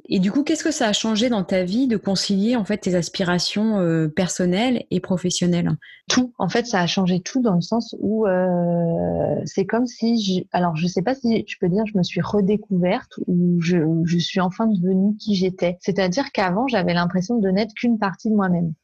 Et 0.07 0.19
du 0.19 0.31
coup, 0.31 0.43
qu'est-ce 0.43 0.65
que 0.65 0.71
ça 0.71 0.89
a 0.89 0.93
changé 0.93 1.31
dans 1.31 1.45
ta 1.45 1.65
vie 1.65 1.89
de 1.89 1.97
concilier 1.97 2.57
en 2.57 2.65
fait 2.65 2.79
tes 2.79 2.95
aspirations 2.95 3.79
euh, 3.81 4.07
personnelles 4.09 4.85
et 4.91 5.01
professionnelles? 5.01 5.71
Tout. 6.09 6.35
En 6.39 6.51
fait, 6.51 6.67
ça 6.67 6.81
a 6.81 6.87
changé 6.87 7.21
tout 7.21 7.41
dans 7.41 7.55
le 7.55 7.63
sens 7.63 7.97
où 8.01 8.27
euh, 8.27 9.41
c'est 9.47 9.65
comme 9.65 9.87
si, 9.87 10.23
je, 10.23 10.43
alors 10.53 10.77
je 10.77 10.87
sais 10.87 11.01
pas 11.01 11.15
si 11.15 11.45
tu 11.45 11.57
peux 11.59 11.71
dire, 11.71 11.85
je 11.87 11.97
me 11.97 12.03
suis 12.03 12.21
redécouverte 12.21 13.15
ou 13.27 13.59
je, 13.61 13.79
je 14.05 14.19
suis 14.19 14.41
enfin 14.41 14.67
devenue 14.67 15.17
qui 15.17 15.37
j'étais. 15.37 15.79
C'est-à-dire 15.81 16.33
qu'avant, 16.33 16.69
j'avais 16.69 16.93
l'impression 16.93 17.39
de 17.39 17.49
n'être 17.49 17.73
qu'une 17.73 17.99
partie 17.99 18.29
de 18.29 18.35
moi-même. 18.35 18.75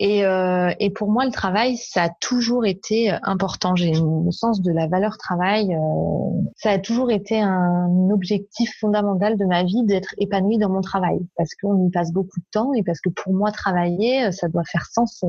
Et, 0.00 0.24
euh, 0.24 0.70
et, 0.78 0.90
pour 0.90 1.10
moi, 1.10 1.24
le 1.24 1.30
travail, 1.30 1.76
ça 1.76 2.04
a 2.04 2.10
toujours 2.20 2.66
été 2.66 3.12
euh, 3.12 3.18
important. 3.22 3.76
J'ai 3.76 3.92
le 3.92 4.30
sens 4.30 4.62
de 4.62 4.72
la 4.72 4.86
valeur 4.86 5.18
travail. 5.18 5.74
Euh, 5.74 6.40
ça 6.56 6.70
a 6.70 6.78
toujours 6.78 7.10
été 7.10 7.40
un 7.40 8.10
objectif 8.10 8.70
fondamental 8.80 9.36
de 9.36 9.44
ma 9.44 9.64
vie 9.64 9.84
d'être 9.84 10.14
épanouie 10.18 10.58
dans 10.58 10.70
mon 10.70 10.80
travail, 10.80 11.18
parce 11.36 11.50
qu'on 11.54 11.86
y 11.86 11.90
passe 11.90 12.12
beaucoup 12.12 12.40
de 12.40 12.46
temps 12.52 12.72
et 12.74 12.82
parce 12.82 13.00
que 13.00 13.10
pour 13.10 13.32
moi, 13.32 13.52
travailler, 13.52 14.30
ça 14.32 14.48
doit 14.48 14.64
faire 14.64 14.86
sens 14.86 15.24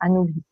à 0.00 0.08
nos 0.08 0.24
vies. 0.24 0.42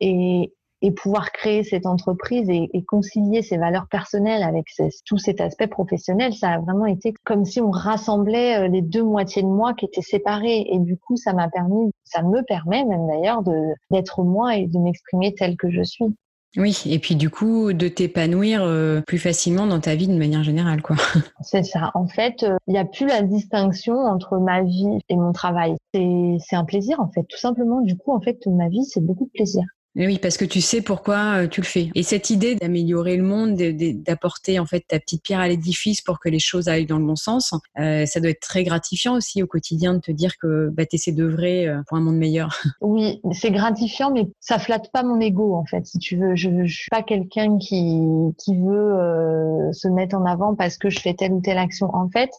Et, 0.00 0.52
et 0.82 0.92
pouvoir 0.92 1.32
créer 1.32 1.64
cette 1.64 1.86
entreprise 1.86 2.48
et, 2.48 2.68
et 2.72 2.84
concilier 2.84 3.42
ses 3.42 3.56
valeurs 3.56 3.88
personnelles 3.88 4.42
avec 4.42 4.66
tout 5.06 5.18
cet 5.18 5.40
aspect 5.40 5.66
professionnel, 5.66 6.32
ça 6.34 6.50
a 6.50 6.58
vraiment 6.60 6.86
été 6.86 7.14
comme 7.24 7.44
si 7.44 7.60
on 7.60 7.70
rassemblait 7.70 8.58
euh, 8.58 8.68
les 8.68 8.82
deux 8.82 9.02
moitiés 9.02 9.42
de 9.42 9.48
moi 9.48 9.74
qui 9.74 9.86
étaient 9.86 10.02
séparées. 10.02 10.66
Et 10.70 10.78
du 10.78 10.96
coup, 10.96 11.16
ça 11.16 11.32
m'a 11.32 11.48
permis, 11.48 11.90
ça 12.04 12.22
me 12.22 12.42
permet 12.42 12.84
même 12.84 13.06
d'ailleurs 13.06 13.42
d'être 13.90 14.22
moi 14.22 14.56
et 14.56 14.66
de 14.66 14.78
m'exprimer 14.78 15.34
telle 15.34 15.56
que 15.56 15.70
je 15.70 15.82
suis. 15.82 16.14
Oui, 16.56 16.82
et 16.86 16.98
puis 16.98 17.14
du 17.14 17.28
coup, 17.28 17.74
de 17.74 17.88
t'épanouir 17.88 18.62
euh, 18.62 19.02
plus 19.06 19.18
facilement 19.18 19.66
dans 19.66 19.80
ta 19.80 19.94
vie 19.94 20.08
de 20.08 20.16
manière 20.16 20.42
générale, 20.42 20.80
quoi. 20.80 20.96
C'est 21.42 21.62
ça. 21.62 21.90
En 21.94 22.06
fait, 22.06 22.42
euh, 22.42 22.56
il 22.66 22.72
n'y 22.72 22.78
a 22.78 22.86
plus 22.86 23.06
la 23.06 23.22
distinction 23.22 23.94
entre 23.94 24.38
ma 24.38 24.62
vie 24.62 24.98
et 25.10 25.16
mon 25.16 25.32
travail. 25.32 25.76
C'est 25.92 26.56
un 26.56 26.64
plaisir, 26.64 27.00
en 27.00 27.08
fait. 27.08 27.24
Tout 27.28 27.38
simplement, 27.38 27.82
du 27.82 27.96
coup, 27.96 28.12
en 28.12 28.20
fait, 28.20 28.46
ma 28.46 28.68
vie, 28.68 28.84
c'est 28.84 29.04
beaucoup 29.04 29.26
de 29.26 29.30
plaisir. 29.30 29.64
Oui, 29.98 30.20
parce 30.20 30.36
que 30.36 30.44
tu 30.44 30.60
sais 30.60 30.80
pourquoi 30.80 31.42
euh, 31.42 31.48
tu 31.48 31.60
le 31.60 31.66
fais. 31.66 31.90
Et 31.96 32.04
cette 32.04 32.30
idée 32.30 32.54
d'améliorer 32.54 33.16
le 33.16 33.24
monde, 33.24 33.56
d'apporter 33.56 34.60
en 34.60 34.66
fait 34.66 34.84
ta 34.86 35.00
petite 35.00 35.24
pierre 35.24 35.40
à 35.40 35.48
l'édifice 35.48 36.02
pour 36.02 36.20
que 36.20 36.28
les 36.28 36.38
choses 36.38 36.68
aillent 36.68 36.86
dans 36.86 36.98
le 36.98 37.04
bon 37.04 37.16
sens, 37.16 37.52
euh, 37.80 38.06
ça 38.06 38.20
doit 38.20 38.30
être 38.30 38.40
très 38.40 38.62
gratifiant 38.62 39.16
aussi 39.16 39.42
au 39.42 39.48
quotidien 39.48 39.94
de 39.94 39.98
te 39.98 40.12
dire 40.12 40.38
que 40.40 40.68
bah, 40.70 40.86
tu 40.86 40.94
essaies 40.94 41.10
d'œuvrer 41.10 41.66
euh, 41.66 41.82
pour 41.88 41.98
un 41.98 42.00
monde 42.00 42.16
meilleur. 42.16 42.56
Oui, 42.80 43.20
c'est 43.32 43.50
gratifiant, 43.50 44.12
mais 44.12 44.28
ça 44.40 44.58
flatte 44.58 44.90
pas 44.92 45.02
mon 45.02 45.20
ego 45.20 45.54
en 45.54 45.64
fait, 45.64 45.84
tu 46.00 46.16
veux. 46.16 46.36
Je, 46.36 46.48
je 46.64 46.74
suis 46.74 46.90
pas 46.90 47.02
quelqu'un 47.02 47.58
qui 47.58 48.32
veut 48.48 49.72
se 49.72 49.88
mettre 49.88 50.16
en 50.16 50.24
avant 50.24 50.54
parce 50.54 50.78
que 50.78 50.88
je 50.88 51.00
fais 51.00 51.14
telle 51.14 51.32
ou 51.32 51.40
telle 51.40 51.58
action. 51.58 51.90
En 51.92 52.08
fait, 52.08 52.30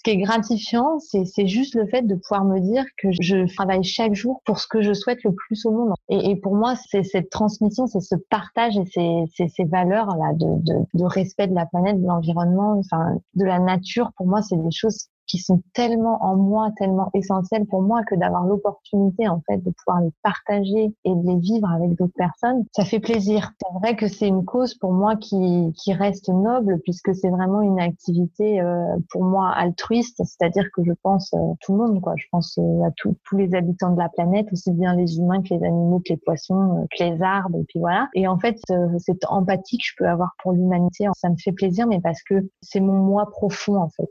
ce 0.00 0.02
qui 0.02 0.16
est 0.16 0.22
gratifiant, 0.22 0.98
c'est 0.98 1.46
juste 1.46 1.74
le 1.74 1.86
fait 1.86 2.00
de 2.00 2.14
pouvoir 2.14 2.46
me 2.46 2.58
dire 2.58 2.86
que 2.96 3.08
je 3.20 3.46
travaille 3.54 3.84
chaque 3.84 4.14
jour 4.14 4.40
pour 4.46 4.58
ce 4.58 4.66
que 4.66 4.80
je 4.80 4.94
souhaite 4.94 5.22
le 5.24 5.34
plus 5.34 5.66
au 5.66 5.72
monde. 5.72 5.92
Et, 6.08 6.36
pour 6.36 6.54
moi, 6.56 6.74
c'est 6.88 7.02
cette 7.02 7.28
transmission, 7.28 7.86
c'est 7.86 8.00
ce 8.00 8.14
partage 8.30 8.78
et 8.78 8.86
ces, 8.86 9.48
ces, 9.48 9.64
valeurs 9.64 10.06
là 10.16 10.32
de, 10.32 10.46
de, 10.62 10.74
de, 10.94 11.04
respect 11.04 11.48
de 11.48 11.54
la 11.54 11.66
planète, 11.66 12.00
de 12.00 12.06
l'environnement, 12.06 12.78
enfin 12.78 13.18
de 13.34 13.44
la 13.44 13.58
nature. 13.58 14.10
Pour 14.16 14.26
moi, 14.26 14.40
c'est 14.40 14.56
des 14.56 14.70
choses 14.70 15.08
qui 15.30 15.38
sont 15.38 15.62
tellement 15.74 16.22
en 16.24 16.36
moi, 16.36 16.70
tellement 16.76 17.08
essentiels 17.14 17.64
pour 17.66 17.82
moi 17.82 18.02
que 18.04 18.16
d'avoir 18.16 18.44
l'opportunité 18.44 19.28
en 19.28 19.40
fait 19.46 19.58
de 19.58 19.70
pouvoir 19.70 20.02
les 20.02 20.10
partager 20.22 20.92
et 21.04 21.14
de 21.14 21.26
les 21.26 21.36
vivre 21.36 21.70
avec 21.70 21.94
d'autres 21.94 22.14
personnes, 22.16 22.64
ça 22.74 22.84
fait 22.84 22.98
plaisir. 22.98 23.52
C'est 23.60 23.78
vrai 23.78 23.96
que 23.96 24.08
c'est 24.08 24.26
une 24.26 24.44
cause 24.44 24.74
pour 24.74 24.92
moi 24.92 25.14
qui, 25.16 25.72
qui 25.76 25.92
reste 25.92 26.28
noble 26.28 26.80
puisque 26.82 27.14
c'est 27.14 27.30
vraiment 27.30 27.62
une 27.62 27.78
activité 27.78 28.60
euh, 28.60 28.96
pour 29.10 29.22
moi 29.22 29.50
altruiste, 29.50 30.20
c'est-à-dire 30.24 30.64
que 30.74 30.82
je 30.84 30.92
pense 31.02 31.32
euh, 31.34 31.54
tout 31.60 31.72
le 31.72 31.78
monde 31.78 32.00
quoi, 32.00 32.14
je 32.16 32.24
pense 32.32 32.58
euh, 32.58 32.82
à 32.84 32.90
tous 32.96 33.36
les 33.36 33.54
habitants 33.54 33.92
de 33.92 33.98
la 33.98 34.08
planète, 34.08 34.48
aussi 34.52 34.72
bien 34.72 34.96
les 34.96 35.18
humains 35.18 35.42
que 35.42 35.54
les 35.54 35.64
animaux, 35.64 36.00
que 36.00 36.12
les 36.12 36.20
poissons, 36.24 36.86
que 36.90 37.04
les 37.04 37.22
arbres 37.22 37.58
et 37.60 37.64
puis 37.68 37.78
voilà. 37.78 38.08
Et 38.14 38.26
en 38.26 38.38
fait 38.38 38.58
cette 38.98 39.24
empathie 39.28 39.78
que 39.78 39.84
je 39.84 39.94
peux 39.98 40.08
avoir 40.08 40.30
pour 40.42 40.52
l'humanité, 40.52 41.06
ça 41.16 41.28
me 41.28 41.36
fait 41.36 41.52
plaisir 41.52 41.86
mais 41.86 42.00
parce 42.00 42.22
que 42.22 42.48
c'est 42.62 42.80
mon 42.80 42.94
moi 42.94 43.30
profond 43.30 43.76
en 43.76 43.88
fait. 43.90 44.10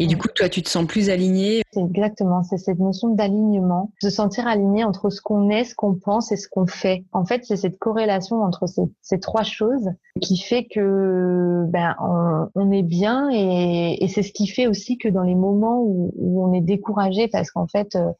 Et 0.00 0.06
du 0.06 0.16
coup, 0.16 0.28
toi, 0.28 0.48
tu 0.48 0.62
te 0.62 0.68
sens 0.68 0.86
plus 0.86 1.10
aligné. 1.10 1.62
Exactement, 1.76 2.42
c'est 2.44 2.58
cette 2.58 2.78
notion 2.78 3.08
d'alignement, 3.08 3.92
se 4.00 4.10
sentir 4.10 4.46
aligné 4.46 4.84
entre 4.84 5.10
ce 5.10 5.20
qu'on 5.20 5.50
est, 5.50 5.64
ce 5.64 5.74
qu'on 5.74 5.94
pense 5.94 6.30
et 6.30 6.36
ce 6.36 6.48
qu'on 6.48 6.66
fait. 6.66 7.04
En 7.12 7.24
fait, 7.24 7.44
c'est 7.44 7.56
cette 7.56 7.78
corrélation 7.78 8.42
entre 8.42 8.66
ces, 8.66 8.82
ces, 9.02 9.18
trois 9.18 9.42
choses 9.42 9.90
qui 10.20 10.38
fait 10.38 10.66
que 10.66 11.64
ben 11.68 11.96
on, 12.00 12.48
on 12.54 12.70
est 12.70 12.82
bien 12.82 13.28
et, 13.32 14.02
et 14.02 14.08
c'est 14.08 14.22
ce 14.22 14.32
qui 14.32 14.46
fait 14.46 14.66
aussi 14.66 14.98
que 14.98 15.08
dans 15.08 15.22
les 15.22 15.34
moments 15.34 15.82
où, 15.82 16.12
où 16.16 16.44
on 16.44 16.52
est 16.52 16.60
découragé 16.60 17.28
parce 17.28 17.50
qu'en 17.50 17.66
fait, 17.66 17.96
euh, 17.96 18.10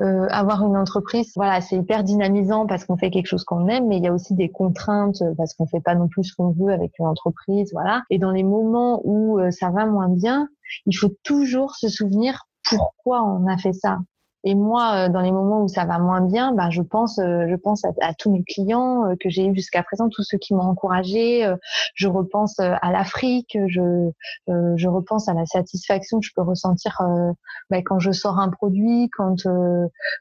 euh 0.00 0.26
avoir 0.30 0.64
une 0.66 0.76
entreprise, 0.76 1.32
voilà, 1.36 1.60
c'est 1.60 1.76
hyper 1.76 2.04
dynamisant 2.04 2.66
parce 2.66 2.84
qu'on 2.84 2.96
fait 2.96 3.10
quelque 3.10 3.26
chose 3.26 3.44
qu'on 3.44 3.68
aime, 3.68 3.88
mais 3.88 3.96
il 3.98 4.04
y 4.04 4.08
a 4.08 4.12
aussi 4.12 4.34
des 4.34 4.50
contraintes 4.50 5.22
parce 5.36 5.54
qu'on 5.54 5.66
fait 5.66 5.80
pas 5.80 5.94
non 5.94 6.08
plus 6.08 6.24
ce 6.24 6.34
qu'on 6.36 6.50
veut 6.50 6.72
avec 6.72 6.92
une 6.98 7.06
entreprise, 7.06 7.70
voilà. 7.72 8.02
Et 8.10 8.18
dans 8.18 8.30
les 8.30 8.44
moments 8.44 9.00
où 9.04 9.38
euh, 9.38 9.50
ça 9.50 9.70
va 9.70 9.86
moins 9.86 10.08
bien, 10.08 10.48
il 10.86 10.96
faut 10.96 11.14
toujours 11.22 11.74
se 11.76 11.88
souvenir 11.88 12.46
pourquoi 12.68 13.22
on 13.22 13.46
a 13.46 13.56
fait 13.56 13.72
ça. 13.72 13.98
Et 14.44 14.54
moi, 14.56 15.06
euh, 15.06 15.08
dans 15.08 15.20
les 15.20 15.30
moments 15.30 15.62
où 15.62 15.68
ça 15.68 15.84
va 15.84 15.98
moins 15.98 16.20
bien, 16.20 16.52
ben, 16.52 16.68
je 16.70 16.82
pense, 16.82 17.18
euh, 17.18 17.46
je 17.48 17.54
pense 17.54 17.84
à, 17.84 18.14
tous 18.14 18.32
mes 18.32 18.42
clients 18.42 19.06
euh, 19.06 19.14
que 19.20 19.30
j'ai 19.30 19.46
eu 19.46 19.54
jusqu'à 19.54 19.82
présent, 19.84 20.08
tous 20.08 20.24
ceux 20.24 20.38
qui 20.38 20.54
m'ont 20.54 20.62
encouragé. 20.62 21.48
Je 21.94 22.08
repense 22.08 22.58
à 22.58 22.90
l'Afrique, 22.90 23.56
je, 23.68 24.10
je 24.48 24.88
repense 24.88 25.28
à 25.28 25.34
la 25.34 25.46
satisfaction 25.46 26.20
que 26.20 26.26
je 26.26 26.32
peux 26.34 26.42
ressentir 26.42 26.98
ben, 27.70 27.82
quand 27.84 27.98
je 27.98 28.10
sors 28.10 28.38
un 28.38 28.50
produit, 28.50 29.08
quand 29.16 29.36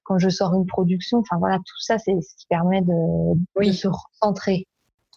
quand 0.03 0.17
je 0.17 0.29
sors 0.29 0.53
une 0.53 0.65
production. 0.65 1.19
Enfin 1.19 1.37
voilà, 1.37 1.57
tout 1.57 1.79
ça, 1.79 1.97
c'est 1.97 2.19
ce 2.21 2.35
qui 2.37 2.45
permet 2.47 2.81
de, 2.81 3.35
de 3.59 3.71
se 3.71 3.87
recentrer. 3.87 4.67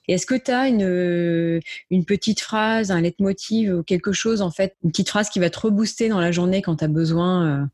Est-ce 0.08 0.26
que 0.26 0.34
tu 0.34 0.50
as 0.50 0.68
une, 0.68 1.60
une 1.90 2.04
petite 2.04 2.40
phrase, 2.40 2.90
un 2.90 3.00
leitmotiv 3.00 3.74
ou 3.74 3.82
quelque 3.82 4.12
chose, 4.12 4.42
en 4.42 4.50
fait, 4.50 4.76
une 4.82 4.90
petite 4.90 5.08
phrase 5.08 5.30
qui 5.30 5.38
va 5.38 5.50
te 5.50 5.58
rebooster 5.58 6.08
dans 6.08 6.20
la 6.20 6.32
journée 6.32 6.62
quand 6.62 6.76
tu 6.76 6.84
as 6.84 6.88
besoin 6.88 7.70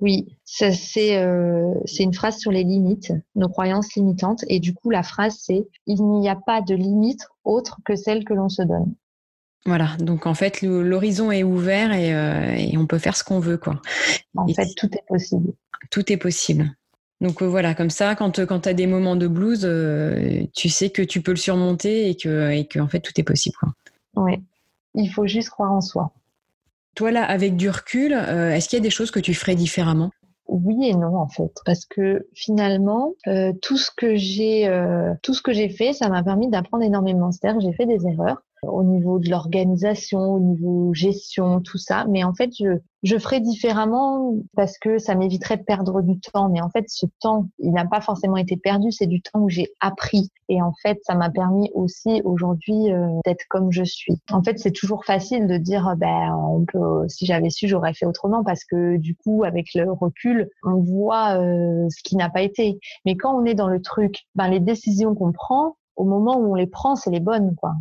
Oui, 0.00 0.36
c'est 0.44 0.72
c'est 0.72 2.02
une 2.02 2.14
phrase 2.14 2.38
sur 2.38 2.50
les 2.50 2.64
limites, 2.64 3.12
nos 3.36 3.48
croyances 3.48 3.94
limitantes. 3.94 4.44
Et 4.48 4.60
du 4.60 4.74
coup, 4.74 4.90
la 4.90 5.02
phrase, 5.02 5.36
c'est 5.40 5.66
Il 5.86 6.02
n'y 6.02 6.28
a 6.28 6.36
pas 6.36 6.60
de 6.60 6.74
limite 6.74 7.26
autre 7.44 7.78
que 7.84 7.94
celle 7.94 8.24
que 8.24 8.34
l'on 8.34 8.48
se 8.48 8.62
donne. 8.62 8.94
Voilà, 9.66 9.96
donc 9.98 10.26
en 10.26 10.34
fait, 10.34 10.60
l'horizon 10.60 11.30
est 11.32 11.42
ouvert 11.42 11.92
et, 11.92 12.76
on 12.76 12.86
peut 12.86 12.98
faire 12.98 13.16
ce 13.16 13.24
qu'on 13.24 13.40
veut. 13.40 13.56
quoi. 13.56 13.80
En 14.36 14.46
fait, 14.48 14.68
tout 14.76 14.90
est 14.92 15.06
possible. 15.08 15.52
Tout 15.90 16.12
est 16.12 16.16
possible. 16.16 16.70
Donc 17.24 17.42
voilà, 17.42 17.74
comme 17.74 17.90
ça, 17.90 18.14
quand, 18.14 18.44
quand 18.46 18.60
tu 18.60 18.68
as 18.68 18.74
des 18.74 18.86
moments 18.86 19.16
de 19.16 19.26
blues, 19.26 19.68
tu 20.54 20.68
sais 20.68 20.90
que 20.90 21.02
tu 21.02 21.22
peux 21.22 21.32
le 21.32 21.36
surmonter 21.36 22.10
et 22.10 22.16
que, 22.16 22.50
et 22.50 22.66
que 22.66 22.78
en 22.78 22.86
fait, 22.86 23.00
tout 23.00 23.12
est 23.16 23.24
possible. 23.24 23.56
Oui, 24.14 24.34
il 24.94 25.10
faut 25.10 25.26
juste 25.26 25.50
croire 25.50 25.72
en 25.72 25.80
soi. 25.80 26.12
Toi, 26.94 27.10
là, 27.10 27.24
avec 27.24 27.56
du 27.56 27.68
recul, 27.68 28.12
euh, 28.12 28.54
est-ce 28.54 28.68
qu'il 28.68 28.78
y 28.78 28.82
a 28.82 28.82
des 28.82 28.90
choses 28.90 29.10
que 29.10 29.20
tu 29.20 29.34
ferais 29.34 29.56
différemment? 29.56 30.10
Oui 30.46 30.88
et 30.88 30.94
non 30.94 31.16
en 31.16 31.26
fait. 31.26 31.52
Parce 31.64 31.86
que 31.86 32.28
finalement 32.34 33.14
euh, 33.26 33.54
tout 33.62 33.78
ce 33.78 33.90
que 33.90 34.14
j'ai 34.14 34.68
euh, 34.68 35.14
tout 35.22 35.32
ce 35.32 35.40
que 35.40 35.54
j'ai 35.54 35.70
fait 35.70 35.94
ça 35.94 36.10
m'a 36.10 36.22
permis 36.22 36.50
d'apprendre 36.50 36.84
énormément. 36.84 37.32
C'est-à-dire 37.32 37.62
j'ai 37.62 37.72
fait 37.72 37.86
des 37.86 38.06
erreurs 38.06 38.42
au 38.68 38.82
niveau 38.82 39.18
de 39.18 39.28
l'organisation, 39.30 40.20
au 40.20 40.40
niveau 40.40 40.92
gestion, 40.94 41.60
tout 41.60 41.78
ça. 41.78 42.06
Mais 42.08 42.24
en 42.24 42.34
fait, 42.34 42.50
je, 42.58 42.78
je 43.02 43.18
ferai 43.18 43.40
différemment 43.40 44.34
parce 44.56 44.78
que 44.78 44.98
ça 44.98 45.14
m'éviterait 45.14 45.58
de 45.58 45.62
perdre 45.62 46.00
du 46.02 46.18
temps. 46.20 46.48
Mais 46.48 46.60
en 46.62 46.70
fait, 46.70 46.84
ce 46.88 47.06
temps, 47.20 47.48
il 47.58 47.72
n'a 47.72 47.84
pas 47.84 48.00
forcément 48.00 48.36
été 48.36 48.56
perdu. 48.56 48.90
C'est 48.90 49.06
du 49.06 49.20
temps 49.20 49.40
où 49.40 49.48
j'ai 49.48 49.68
appris. 49.80 50.30
Et 50.48 50.62
en 50.62 50.72
fait, 50.82 50.98
ça 51.02 51.14
m'a 51.14 51.30
permis 51.30 51.70
aussi 51.74 52.22
aujourd'hui 52.24 52.92
euh, 52.92 53.08
d'être 53.24 53.44
comme 53.50 53.70
je 53.70 53.84
suis. 53.84 54.18
En 54.30 54.42
fait, 54.42 54.58
c'est 54.58 54.72
toujours 54.72 55.04
facile 55.04 55.46
de 55.46 55.58
dire, 55.58 55.94
ben, 55.98 56.34
on 56.34 56.64
peut, 56.64 57.06
si 57.08 57.26
j'avais 57.26 57.50
su, 57.50 57.68
j'aurais 57.68 57.94
fait 57.94 58.06
autrement 58.06 58.42
parce 58.42 58.64
que 58.64 58.96
du 58.96 59.14
coup, 59.14 59.44
avec 59.44 59.74
le 59.74 59.92
recul, 59.92 60.48
on 60.62 60.80
voit 60.80 61.38
euh, 61.38 61.86
ce 61.90 62.02
qui 62.02 62.16
n'a 62.16 62.30
pas 62.30 62.42
été. 62.42 62.78
Mais 63.04 63.16
quand 63.16 63.38
on 63.38 63.44
est 63.44 63.54
dans 63.54 63.68
le 63.68 63.82
truc, 63.82 64.24
ben, 64.34 64.48
les 64.48 64.60
décisions 64.60 65.14
qu'on 65.14 65.32
prend, 65.32 65.76
au 65.96 66.04
moment 66.04 66.38
où 66.38 66.52
on 66.52 66.54
les 66.54 66.66
prend, 66.66 66.96
c'est 66.96 67.10
les 67.10 67.20
bonnes, 67.20 67.54
quoi 67.56 67.74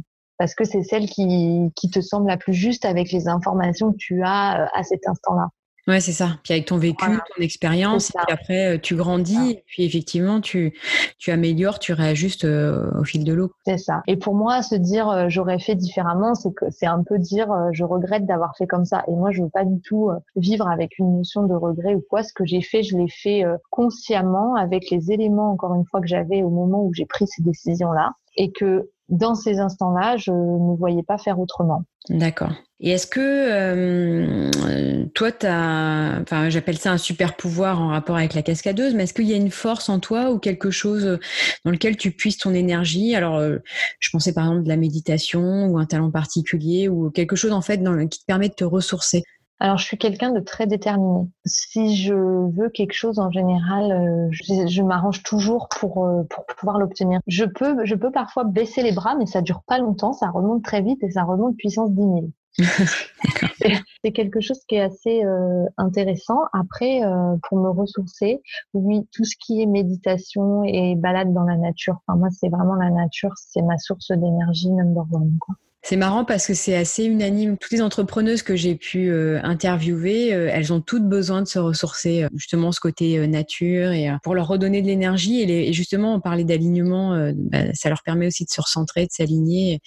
parce 0.43 0.56
que 0.56 0.65
c'est 0.65 0.84
celle 0.84 1.06
qui, 1.06 1.71
qui, 1.73 1.89
te 1.89 2.01
semble 2.01 2.27
la 2.27 2.36
plus 2.36 2.53
juste 2.53 2.84
avec 2.84 3.13
les 3.13 3.29
informations 3.29 3.93
que 3.93 3.97
tu 3.97 4.23
as 4.23 4.63
euh, 4.63 4.67
à 4.73 4.84
cet 4.84 5.08
instant-là. 5.08 5.47
Ouais, 5.88 6.01
c'est 6.01 6.12
ça. 6.12 6.32
Puis 6.43 6.53
avec 6.53 6.65
ton 6.65 6.75
vécu, 6.75 7.06
ton 7.06 7.41
expérience, 7.41 8.10
et 8.10 8.13
puis 8.25 8.34
après, 8.34 8.75
euh, 8.75 8.77
tu 8.77 8.97
grandis, 8.97 9.51
et 9.51 9.63
puis 9.65 9.86
effectivement, 9.86 10.41
tu, 10.41 10.77
tu 11.17 11.32
améliores, 11.32 11.79
tu 11.79 11.93
réajustes 11.93 12.43
euh, 12.43 12.91
au 12.99 13.06
fil 13.06 13.23
de 13.23 13.32
l'eau. 13.32 13.51
C'est 13.65 13.77
ça. 13.77 14.01
Et 14.08 14.17
pour 14.17 14.36
moi, 14.36 14.62
se 14.63 14.75
dire 14.75 15.29
j'aurais 15.29 15.60
fait 15.60 15.75
différemment, 15.75 16.36
c'est 16.36 16.53
que 16.53 16.65
c'est 16.71 16.88
un 16.88 17.03
peu 17.03 17.17
dire 17.17 17.47
je 17.71 17.86
regrette 17.86 18.25
d'avoir 18.25 18.58
fait 18.58 18.67
comme 18.67 18.84
ça. 18.84 19.06
Et 19.08 19.15
moi, 19.15 19.32
je 19.32 19.43
veux 19.43 19.49
pas 19.49 19.63
du 19.63 19.79
tout 19.79 20.10
vivre 20.36 20.67
avec 20.67 20.99
une 20.99 21.19
notion 21.19 21.43
de 21.43 21.53
regret 21.53 21.95
ou 21.95 22.03
quoi. 22.10 22.21
Ce 22.23 22.34
que 22.34 22.43
j'ai 22.43 22.62
fait, 22.62 22.84
je 22.84 22.97
l'ai 22.97 23.10
fait 23.10 23.45
consciemment 23.69 24.56
avec 24.56 24.89
les 24.91 25.10
éléments, 25.13 25.53
encore 25.53 25.73
une 25.73 25.86
fois, 25.86 26.01
que 26.01 26.08
j'avais 26.08 26.43
au 26.43 26.49
moment 26.49 26.84
où 26.84 26.93
j'ai 26.93 27.06
pris 27.06 27.27
ces 27.27 27.43
décisions-là. 27.43 28.12
Et 28.36 28.51
que 28.51 28.89
dans 29.09 29.35
ces 29.35 29.59
instants-là, 29.59 30.17
je 30.17 30.31
ne 30.31 30.77
voyais 30.77 31.03
pas 31.03 31.17
faire 31.17 31.39
autrement. 31.39 31.83
D'accord. 32.09 32.51
Et 32.81 32.89
est-ce 32.89 33.07
que 33.07 33.21
euh, 33.21 35.05
toi, 35.13 35.31
tu 35.31 35.45
enfin, 35.45 36.49
j'appelle 36.49 36.77
ça 36.77 36.91
un 36.91 36.97
super 36.97 37.37
pouvoir 37.37 37.81
en 37.81 37.87
rapport 37.87 38.17
avec 38.17 38.33
la 38.33 38.41
cascadeuse, 38.41 38.93
mais 38.93 39.03
est-ce 39.03 39.13
qu'il 39.13 39.27
y 39.27 39.33
a 39.33 39.37
une 39.37 39.51
force 39.51 39.87
en 39.87 39.99
toi 39.99 40.31
ou 40.31 40.37
quelque 40.37 40.69
chose 40.69 41.17
dans 41.63 41.71
lequel 41.71 41.95
tu 41.95 42.11
puisses 42.11 42.37
ton 42.39 42.53
énergie? 42.53 43.15
Alors, 43.15 43.37
euh, 43.37 43.59
je 43.99 44.09
pensais 44.11 44.33
par 44.33 44.45
exemple 44.45 44.63
de 44.63 44.69
la 44.69 44.75
méditation 44.75 45.67
ou 45.67 45.77
un 45.77 45.85
talent 45.85 46.11
particulier 46.11 46.89
ou 46.89 47.09
quelque 47.09 47.37
chose 47.37 47.53
en 47.53 47.61
fait 47.61 47.81
qui 48.09 48.19
te 48.19 48.25
permet 48.25 48.49
de 48.49 48.53
te 48.53 48.65
ressourcer. 48.65 49.23
Alors, 49.59 49.77
je 49.77 49.85
suis 49.85 49.97
quelqu'un 49.97 50.31
de 50.31 50.39
très 50.39 50.67
déterminé. 50.67 51.29
Si 51.45 51.95
je 51.95 52.13
veux 52.13 52.69
quelque 52.69 52.93
chose 52.93 53.19
en 53.19 53.31
général, 53.31 53.91
euh, 53.91 54.27
je, 54.31 54.81
m'arrange 54.81 55.23
toujours 55.23 55.69
pour, 55.69 56.05
euh, 56.05 56.23
pour 56.29 56.45
pouvoir 56.45 56.79
l'obtenir. 56.79 57.19
Je 57.27 57.45
peux, 57.45 57.85
je 57.85 57.95
peux 57.95 58.11
parfois 58.11 58.43
baisser 58.43 58.83
les 58.83 58.91
bras, 58.91 59.15
mais 59.15 59.25
ça 59.25 59.41
dure 59.41 59.63
pas 59.65 59.79
longtemps, 59.79 60.11
ça 60.11 60.29
remonte 60.29 60.63
très 60.63 60.81
vite 60.81 61.01
et 61.03 61.11
ça 61.11 61.23
remonte 61.23 61.55
puissance 61.55 61.91
10 61.91 62.01
000. 62.01 62.25
c'est 64.03 64.11
quelque 64.11 64.41
chose 64.41 64.59
qui 64.67 64.75
est 64.75 64.81
assez 64.81 65.23
euh, 65.23 65.65
intéressant. 65.77 66.39
Après, 66.51 67.01
pour 67.47 67.57
me 67.57 67.69
ressourcer, 67.69 68.41
oui, 68.73 69.07
tout 69.13 69.23
ce 69.23 69.35
qui 69.39 69.61
est 69.61 69.65
méditation 69.65 70.63
et 70.65 70.95
balade 70.95 71.31
dans 71.31 71.43
la 71.43 71.55
nature. 71.55 71.99
Enfin, 72.05 72.19
moi, 72.19 72.29
c'est 72.31 72.49
vraiment 72.49 72.75
la 72.75 72.89
nature, 72.89 73.31
c'est 73.37 73.61
ma 73.61 73.77
source 73.77 74.11
d'énergie 74.11 74.71
number 74.71 75.05
one. 75.11 75.37
Quoi. 75.39 75.55
C'est 75.86 75.98
marrant 75.98 76.24
parce 76.24 76.48
que 76.48 76.54
c'est 76.54 76.78
assez 76.78 77.04
unanime. 77.04 77.58
Toutes 77.58 77.74
les 77.74 77.82
entrepreneuses 77.82 78.41
que 78.41 78.56
j'ai 78.56 78.76
pu 78.76 79.12
euh, 79.12 79.41
interviewer, 79.43 80.34
euh, 80.34 80.50
elles 80.50 80.72
ont 80.72 80.80
toutes 80.80 81.10
besoin 81.10 81.41
de 81.41 81.48
se 81.48 81.60
ressourcer, 81.60 82.24
euh, 82.24 82.30
justement 82.36 82.72
ce 82.72 82.80
côté 82.80 83.28
nature 83.28 83.91
et 83.91 84.10
pour 84.24 84.34
leur 84.34 84.48
redonner 84.48 84.82
de 84.82 84.88
l'énergie. 84.88 85.41
Et, 85.41 85.74
justement, 85.74 86.13
on 86.13 86.22
parlait 86.22 86.46
d'alignement, 86.46 87.32
bah, 87.36 87.74
ça 87.74 87.89
leur 87.89 88.02
permet 88.02 88.28
aussi 88.28 88.46
de 88.46 88.50
se 88.50 88.62
recentrer, 88.62 89.06
de 89.06 89.12
s'aligner. 89.12 89.82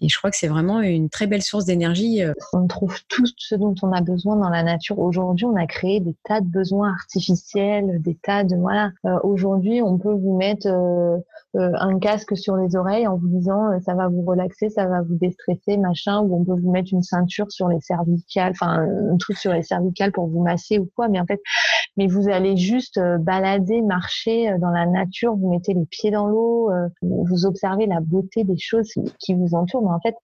Et 0.00 0.08
je 0.08 0.16
crois 0.16 0.30
que 0.30 0.36
c'est 0.36 0.46
vraiment 0.46 0.80
une 0.80 1.08
très 1.08 1.26
belle 1.26 1.42
source 1.42 1.64
d'énergie. 1.64 2.22
On 2.52 2.68
trouve 2.68 2.96
tout 3.08 3.26
ce 3.36 3.56
dont 3.56 3.74
on 3.82 3.92
a 3.92 4.02
besoin 4.02 4.36
dans 4.36 4.50
la 4.50 4.62
nature. 4.62 5.00
Aujourd'hui, 5.00 5.46
on 5.46 5.56
a 5.56 5.66
créé 5.66 5.98
des 5.98 6.14
tas 6.24 6.40
de 6.40 6.46
besoins 6.46 6.92
artificiels, 6.92 8.00
des 8.02 8.14
tas 8.14 8.44
de 8.44 8.54
voilà. 8.54 8.92
Aujourd'hui, 9.24 9.82
on 9.82 9.98
peut 9.98 10.14
vous 10.14 10.36
mettre 10.36 10.68
un 11.54 11.98
casque 11.98 12.36
sur 12.36 12.56
les 12.56 12.76
oreilles 12.76 13.08
en 13.08 13.16
vous 13.16 13.28
disant 13.28 13.80
ça 13.84 13.94
va 13.94 14.08
vous 14.08 14.22
relaxer, 14.22 14.70
ça 14.70 14.86
va 14.86 15.02
vous 15.02 15.23
déstresser, 15.26 15.76
machin, 15.76 16.20
où 16.20 16.36
on 16.36 16.44
peut 16.44 16.60
vous 16.60 16.70
mettre 16.70 16.90
une 16.92 17.02
ceinture 17.02 17.50
sur 17.50 17.68
les 17.68 17.80
cervicales, 17.80 18.52
enfin 18.52 18.86
un 19.12 19.16
truc 19.16 19.36
sur 19.36 19.52
les 19.52 19.62
cervicales 19.62 20.12
pour 20.12 20.26
vous 20.26 20.42
masser 20.42 20.78
ou 20.78 20.88
quoi. 20.94 21.08
Mais 21.08 21.20
en 21.20 21.26
fait, 21.26 21.40
mais 21.96 22.08
vous 22.08 22.28
allez 22.28 22.56
juste 22.56 22.98
euh, 22.98 23.18
balader, 23.18 23.80
marcher 23.80 24.50
euh, 24.50 24.58
dans 24.58 24.70
la 24.70 24.86
nature, 24.86 25.36
vous 25.36 25.50
mettez 25.50 25.74
les 25.74 25.86
pieds 25.86 26.10
dans 26.10 26.26
l'eau, 26.26 26.70
euh, 26.72 26.88
vous 27.02 27.46
observez 27.46 27.86
la 27.86 28.00
beauté 28.00 28.42
des 28.42 28.58
choses 28.58 28.92
qui 29.18 29.34
vous 29.34 29.54
entourent. 29.54 29.82
Mais 29.82 29.94
en 29.94 30.00
fait, 30.00 30.16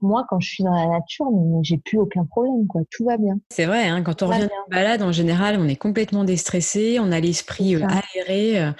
moi, 0.00 0.24
quand 0.28 0.40
je 0.40 0.48
suis 0.48 0.64
dans 0.64 0.74
la 0.74 0.86
nature, 0.86 1.26
j'ai 1.62 1.76
plus 1.76 1.98
aucun 1.98 2.24
problème, 2.24 2.66
quoi. 2.66 2.80
Tout 2.90 3.04
va 3.04 3.18
bien. 3.18 3.38
C'est 3.50 3.66
vrai, 3.66 3.88
hein, 3.88 4.02
quand 4.02 4.22
on 4.22 4.28
revient 4.28 4.42
de 4.44 4.74
balade, 4.74 5.02
en 5.02 5.12
général, 5.12 5.58
on 5.58 5.68
est 5.68 5.76
complètement 5.76 6.24
déstressé, 6.24 6.98
on 7.00 7.12
a 7.12 7.20
l'esprit 7.20 7.76
aéré 7.76 8.72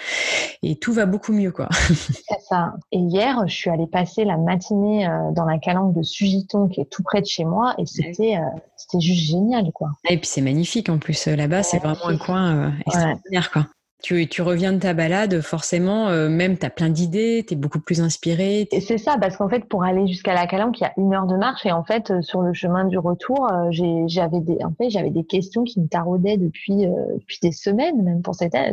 et 0.62 0.76
tout 0.76 0.92
va 0.92 1.06
beaucoup 1.06 1.32
mieux, 1.32 1.52
quoi. 1.52 1.68
C'est 1.72 2.40
ça. 2.40 2.74
Et 2.92 2.98
hier, 2.98 3.46
je 3.46 3.54
suis 3.54 3.70
allée 3.70 3.86
passer 3.86 4.24
la 4.24 4.36
matinée 4.36 5.06
dans 5.34 5.44
la 5.44 5.58
calanque 5.68 5.94
de 5.94 6.02
Sugiton, 6.02 6.68
qui 6.68 6.81
est 6.81 6.90
tout 6.90 7.02
près 7.02 7.20
de 7.20 7.26
chez 7.26 7.44
moi, 7.44 7.74
et 7.76 7.85
c'était 7.85 8.38
c'était 8.78 9.00
juste 9.00 9.26
génial, 9.26 9.70
quoi. 9.72 9.90
Et 10.09 10.16
puis 10.16 10.26
c'est 10.26 10.40
magnifique 10.40 10.88
en 10.88 10.98
plus 10.98 11.26
là-bas, 11.26 11.62
c'est 11.62 11.78
vraiment 11.78 12.07
un 12.07 12.16
coin 12.16 12.57
euh, 12.57 12.70
extraordinaire, 12.87 13.50
quoi. 13.50 13.66
Tu, 14.00 14.28
tu, 14.28 14.42
reviens 14.42 14.72
de 14.72 14.78
ta 14.78 14.94
balade, 14.94 15.40
forcément, 15.40 16.09
euh, 16.09 16.28
même 16.28 16.57
tu 16.57 16.64
as 16.64 16.70
plein 16.70 16.88
d'idées, 16.88 17.44
tu 17.46 17.54
es 17.54 17.57
beaucoup 17.57 17.81
plus 17.81 18.00
inspiré. 18.00 18.68
C'est 18.70 18.96
ça, 18.96 19.16
parce 19.20 19.37
qu'en 19.37 19.48
fait, 19.48 19.64
pour 19.64 19.83
aller 19.83 20.07
jusqu'à 20.07 20.35
la 20.35 20.46
Calanque, 20.46 20.78
il 20.78 20.85
y 20.85 20.87
a 20.87 20.92
une 20.96 21.12
heure 21.12 21.26
de 21.26 21.37
marche. 21.37 21.66
Et 21.66 21.72
en 21.72 21.83
fait, 21.83 22.12
euh, 22.12 22.22
sur 22.22 22.42
le 22.42 22.52
chemin 22.52 22.85
du 22.85 22.96
retour, 22.96 23.50
j'avais 23.72 24.38
des, 24.38 24.59
en 24.62 24.72
fait, 24.78 24.88
j'avais 24.90 25.11
des 25.11 25.24
questions 25.24 25.64
qui 25.64 25.81
me 25.81 25.88
taraudaient 25.88 26.37
depuis, 26.37 26.87
depuis 26.87 27.38
des 27.42 27.50
semaines, 27.50 28.00
même 28.04 28.22
pour 28.22 28.37
certaines. 28.37 28.70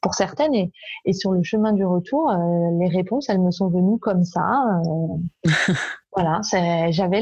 Pour 0.00 0.14
certaines 0.14 0.54
et, 0.54 0.70
et 1.04 1.12
sur 1.12 1.32
le 1.32 1.42
chemin 1.42 1.72
du 1.72 1.84
retour, 1.84 2.32
les 2.78 2.88
réponses, 2.88 3.28
elles 3.28 3.40
me 3.40 3.50
sont 3.50 3.68
venues 3.70 3.98
comme 3.98 4.22
ça. 4.22 4.62
Voilà, 6.18 6.40
j'avais 6.90 7.20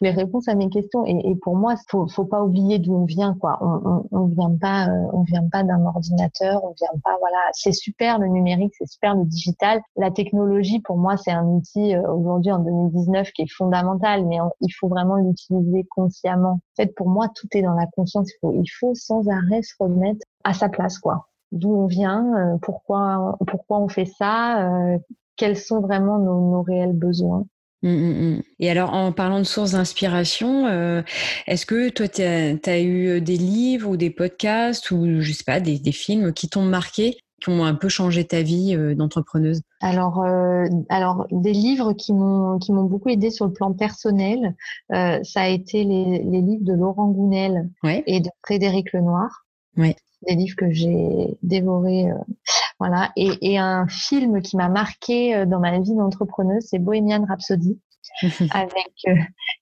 les, 0.00 0.10
réponses 0.10 0.46
à 0.46 0.54
mes 0.54 0.68
questions 0.68 1.04
et, 1.06 1.34
pour 1.42 1.56
moi, 1.56 1.74
faut, 1.88 2.06
faut 2.06 2.24
pas 2.24 2.42
oublier 2.42 2.78
d'où 2.78 2.94
on 2.94 3.04
vient, 3.04 3.34
quoi. 3.34 3.58
On, 3.60 4.06
on, 4.12 4.26
vient 4.26 4.56
pas, 4.60 4.86
euh, 4.88 5.06
on 5.12 5.22
vient 5.22 5.48
pas 5.50 5.64
d'un 5.64 5.84
ordinateur, 5.84 6.62
on 6.62 6.72
vient 6.72 7.00
pas, 7.02 7.16
voilà. 7.18 7.38
C'est 7.52 7.72
super 7.72 8.20
le 8.20 8.28
numérique, 8.28 8.74
c'est 8.78 8.86
super 8.86 9.16
le 9.16 9.24
digital. 9.24 9.80
La 9.96 10.12
technologie, 10.12 10.80
pour 10.80 10.98
moi, 10.98 11.16
c'est 11.16 11.32
un 11.32 11.44
outil 11.46 11.96
euh, 11.96 12.12
aujourd'hui 12.12 12.52
en 12.52 12.60
2019 12.60 13.32
qui 13.32 13.42
est 13.42 13.52
fondamental, 13.52 14.24
mais 14.26 14.38
il 14.60 14.70
faut 14.70 14.88
vraiment 14.88 15.16
l'utiliser 15.16 15.84
consciemment. 15.90 16.52
En 16.52 16.76
fait, 16.76 16.94
pour 16.94 17.08
moi, 17.08 17.26
tout 17.34 17.48
est 17.52 17.62
dans 17.62 17.74
la 17.74 17.86
conscience. 17.86 18.30
Il 18.30 18.38
faut, 18.40 18.52
il 18.52 18.68
faut 18.68 18.94
sans 18.94 19.28
arrêt 19.28 19.62
se 19.62 19.74
remettre 19.80 20.24
à 20.44 20.54
sa 20.54 20.68
place, 20.68 20.98
quoi. 20.98 21.26
D'où 21.50 21.74
on 21.74 21.86
vient, 21.86 22.24
euh, 22.36 22.56
pourquoi, 22.62 23.36
pourquoi 23.48 23.80
on 23.80 23.88
fait 23.88 24.06
ça, 24.06 24.68
quels 25.36 25.56
sont 25.56 25.80
vraiment 25.80 26.18
nos, 26.18 26.52
nos 26.52 26.62
réels 26.62 26.96
besoins. 26.96 27.44
Mmh, 27.82 27.88
mmh, 27.88 28.36
mmh. 28.36 28.42
Et 28.60 28.70
alors, 28.70 28.94
en 28.94 29.12
parlant 29.12 29.38
de 29.38 29.44
sources 29.44 29.72
d'inspiration, 29.72 30.66
euh, 30.66 31.02
est-ce 31.46 31.66
que 31.66 31.88
toi, 31.88 32.06
tu 32.08 32.22
as, 32.22 32.80
eu 32.80 33.08
euh, 33.08 33.20
des 33.20 33.36
livres 33.36 33.90
ou 33.90 33.96
des 33.96 34.10
podcasts 34.10 34.90
ou, 34.92 35.20
je 35.20 35.32
sais 35.32 35.44
pas, 35.44 35.58
des, 35.58 35.80
films 35.92 36.32
qui 36.32 36.48
t'ont 36.48 36.62
marqué, 36.62 37.16
qui 37.42 37.50
ont 37.50 37.64
un 37.64 37.74
peu 37.74 37.88
changé 37.88 38.24
ta 38.24 38.42
vie 38.42 38.76
euh, 38.76 38.94
d'entrepreneuse? 38.94 39.62
Alors, 39.80 40.24
alors, 40.90 41.26
des 41.32 41.52
livres 41.52 41.92
qui 41.92 42.12
m'ont 42.12 42.58
qui 42.60 42.72
m'ont 42.72 42.84
beaucoup 42.84 43.08
aidé 43.08 43.30
sur 43.30 43.46
le 43.46 43.52
plan 43.52 43.72
personnel, 43.72 44.54
ça 44.90 45.40
a 45.40 45.48
été 45.48 45.82
les, 45.82 46.20
livres 46.20 46.64
de 46.64 46.74
Laurent 46.74 47.08
Gounel 47.08 47.68
et 47.84 48.20
de 48.20 48.28
Frédéric 48.44 48.92
Lenoir. 48.92 49.44
Ouais. 49.76 49.96
Des 50.26 50.34
livres 50.34 50.56
que 50.56 50.70
j'ai 50.70 51.36
dévorés. 51.42 52.10
Euh, 52.10 52.16
voilà. 52.78 53.10
Et, 53.16 53.30
et, 53.40 53.58
un 53.58 53.86
film 53.86 54.42
qui 54.42 54.56
m'a 54.56 54.68
marqué 54.68 55.46
dans 55.46 55.60
ma 55.60 55.78
vie 55.78 55.94
d'entrepreneuse, 55.94 56.66
c'est 56.68 56.78
Bohemian 56.78 57.24
Rhapsody. 57.28 57.78
avec 58.50 58.92
euh, 59.08 59.14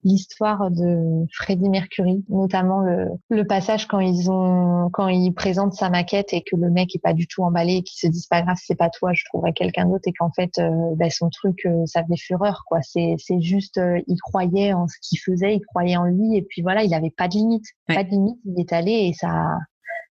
l'histoire 0.02 0.70
de 0.70 1.26
Freddie 1.32 1.68
Mercury, 1.68 2.24
notamment 2.28 2.80
le, 2.80 3.08
le, 3.28 3.46
passage 3.46 3.86
quand 3.86 4.00
ils 4.00 4.30
ont 4.30 4.88
quand 4.92 5.08
ils 5.08 5.32
présentent 5.32 5.74
sa 5.74 5.90
maquette 5.90 6.32
et 6.32 6.42
que 6.42 6.56
le 6.56 6.70
mec 6.70 6.94
est 6.94 7.00
pas 7.00 7.12
du 7.12 7.26
tout 7.26 7.42
emballé 7.42 7.76
et 7.76 7.82
qu'il 7.82 7.98
se 7.98 8.06
dit 8.06 8.26
pas 8.28 8.42
grave 8.42 8.56
c'est 8.60 8.76
pas 8.76 8.88
toi 8.88 9.12
je 9.12 9.24
trouverai 9.26 9.52
quelqu'un 9.52 9.86
d'autre 9.86 10.06
et 10.06 10.12
qu'en 10.12 10.30
fait 10.30 10.58
euh, 10.58 10.70
bah, 10.96 11.10
son 11.10 11.28
truc 11.28 11.66
euh, 11.66 11.84
ça 11.86 12.04
fait 12.04 12.16
fureur 12.16 12.62
quoi 12.66 12.80
c'est 12.82 13.16
c'est 13.18 13.40
juste 13.40 13.80
il 14.06 14.16
croyait 14.20 14.72
en 14.72 14.88
ce 14.88 14.96
qu'il 15.02 15.18
faisait 15.18 15.56
il 15.56 15.60
croyait 15.60 15.96
en 15.96 16.04
lui 16.04 16.36
et 16.36 16.42
puis 16.42 16.62
voilà 16.62 16.82
il 16.82 16.94
avait 16.94 17.10
pas 17.10 17.28
de 17.28 17.34
limite 17.34 17.66
pas 17.86 18.04
de 18.04 18.10
limite 18.10 18.38
il 18.44 18.58
est 18.58 18.72
allé 18.72 18.92
et 18.92 19.12
ça 19.12 19.58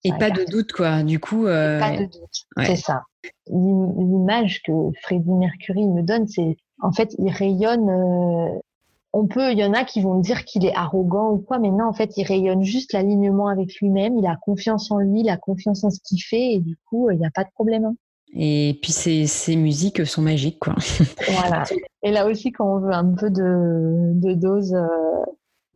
et 0.06 0.18
pas 0.18 0.30
de 0.30 0.44
doute 0.44 0.72
quoi 0.72 1.02
du 1.02 1.18
coup 1.18 1.44
pas 1.44 1.96
de 1.96 2.04
doute 2.04 2.46
c'est 2.64 2.76
ça 2.76 3.02
l'image 3.48 4.62
que 4.62 4.72
Freddie 5.02 5.32
Mercury 5.32 5.86
me 5.88 6.02
donne 6.02 6.26
c'est 6.26 6.56
en 6.80 6.92
fait, 6.92 7.14
il 7.18 7.30
rayonne. 7.30 7.88
Euh, 7.88 8.58
on 9.12 9.26
peut, 9.26 9.52
il 9.52 9.58
y 9.58 9.64
en 9.64 9.72
a 9.72 9.84
qui 9.84 10.02
vont 10.02 10.18
dire 10.18 10.44
qu'il 10.44 10.66
est 10.66 10.74
arrogant 10.74 11.30
ou 11.30 11.38
quoi, 11.38 11.58
mais 11.58 11.70
non, 11.70 11.86
en 11.86 11.94
fait, 11.94 12.18
il 12.18 12.24
rayonne 12.24 12.62
juste 12.62 12.92
l'alignement 12.92 13.48
avec 13.48 13.74
lui-même. 13.76 14.18
Il 14.18 14.26
a 14.26 14.36
confiance 14.36 14.90
en 14.90 14.98
lui, 14.98 15.20
il 15.20 15.30
a 15.30 15.38
confiance 15.38 15.84
en 15.84 15.90
ce 15.90 16.00
qu'il 16.04 16.22
fait, 16.22 16.52
et 16.52 16.60
du 16.60 16.76
coup, 16.88 17.10
il 17.10 17.18
n'y 17.18 17.24
a 17.24 17.30
pas 17.30 17.44
de 17.44 17.50
problème. 17.54 17.86
Hein. 17.86 17.94
Et 18.34 18.78
puis 18.82 18.92
ces, 18.92 19.56
musiques 19.56 20.04
sont 20.04 20.20
magiques, 20.20 20.58
quoi. 20.58 20.74
voilà. 21.30 21.62
Et 22.02 22.10
là 22.10 22.26
aussi, 22.26 22.52
quand 22.52 22.76
on 22.76 22.78
veut 22.78 22.92
un 22.92 23.14
peu 23.14 23.30
de, 23.30 24.12
de 24.14 24.34
dose 24.34 24.74
euh, 24.74 24.86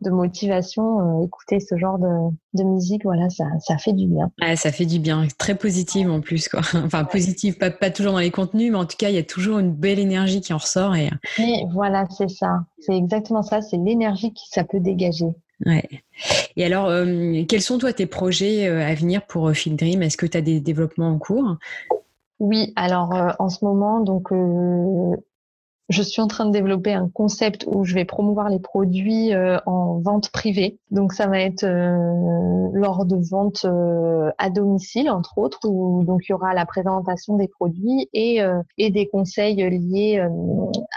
de 0.01 0.11
motivation, 0.11 1.21
euh, 1.21 1.25
écouter 1.25 1.61
ce 1.61 1.77
genre 1.77 1.99
de, 1.99 2.65
musique, 2.65 3.05
voilà, 3.05 3.29
ça, 3.31 3.45
ça, 3.61 3.79
fait 3.79 3.93
du 3.93 4.07
bien. 4.07 4.31
ça 4.57 4.73
fait 4.73 4.87
du 4.87 4.99
bien, 4.99 5.27
très 5.39 5.55
positive 5.55 6.11
en 6.11 6.21
plus, 6.21 6.49
quoi. 6.49 6.61
Enfin, 6.85 7.05
positive, 7.05 7.59
pas, 7.59 7.71
pas 7.71 7.91
toujours 7.91 8.13
dans 8.13 8.19
les 8.19 8.31
contenus, 8.31 8.73
mais 8.73 8.79
en 8.79 8.87
tout 8.87 8.97
cas, 8.99 9.09
il 9.09 9.15
y 9.15 9.19
a 9.19 9.23
toujours 9.23 9.59
une 9.59 9.73
belle 9.73 9.99
énergie 9.99 10.41
qui 10.41 10.53
en 10.53 10.59
ressort. 10.59 10.95
Et, 10.97 11.11
et 11.39 11.65
voilà, 11.71 12.07
c'est 12.11 12.31
ça. 12.31 12.65
C'est 12.79 12.97
exactement 12.97 13.43
ça, 13.43 13.61
c'est 13.61 13.77
l'énergie 13.77 14.33
qui 14.33 14.49
ça 14.49 14.65
peut 14.65 14.81
dégager. 14.81 15.35
Ouais. 15.67 15.89
Et 16.57 16.65
alors, 16.65 16.87
euh, 16.89 17.43
quels 17.47 17.61
sont 17.61 17.79
toi 17.79 17.93
tes 17.93 18.07
projets 18.07 18.67
euh, 18.67 18.87
à 18.87 18.95
venir 18.95 19.27
pour 19.27 19.51
Field 19.53 19.79
Dream? 19.79 20.03
Est-ce 20.03 20.17
que 20.17 20.27
tu 20.27 20.39
as 20.39 20.43
des 20.43 20.61
développements 20.61 21.11
en 21.11 21.19
cours? 21.19 21.57
Oui, 22.39 22.73
alors 22.75 23.15
en 23.39 23.51
ce 23.51 23.63
moment, 23.67 24.01
donc 24.01 24.33
je 25.91 26.03
suis 26.03 26.23
en 26.23 26.29
train 26.29 26.47
de 26.47 26.53
développer 26.53 26.93
un 26.93 27.09
concept 27.09 27.65
où 27.67 27.85
je 27.85 27.95
vais 27.95 28.05
promouvoir 28.05 28.49
les 28.49 28.61
produits 28.61 29.35
euh, 29.35 29.59
en 29.67 29.99
vente 29.99 30.31
privée. 30.31 30.79
Donc 30.93 31.13
ça 31.13 31.27
va 31.27 31.41
être 31.41 31.65
euh, 31.65 32.69
lors 32.73 33.05
de 33.05 33.17
ventes 33.17 33.65
euh, 33.65 34.31
à 34.39 34.51
domicile, 34.51 35.11
entre 35.11 35.37
autres, 35.39 35.59
où 35.69 36.05
donc 36.05 36.23
il 36.29 36.31
y 36.31 36.33
aura 36.33 36.55
la 36.55 36.65
présentation 36.65 37.37
des 37.37 37.49
produits 37.49 38.09
et, 38.13 38.39
et 38.79 38.91
des 38.91 39.09
conseils 39.09 39.57
liés 39.57 40.25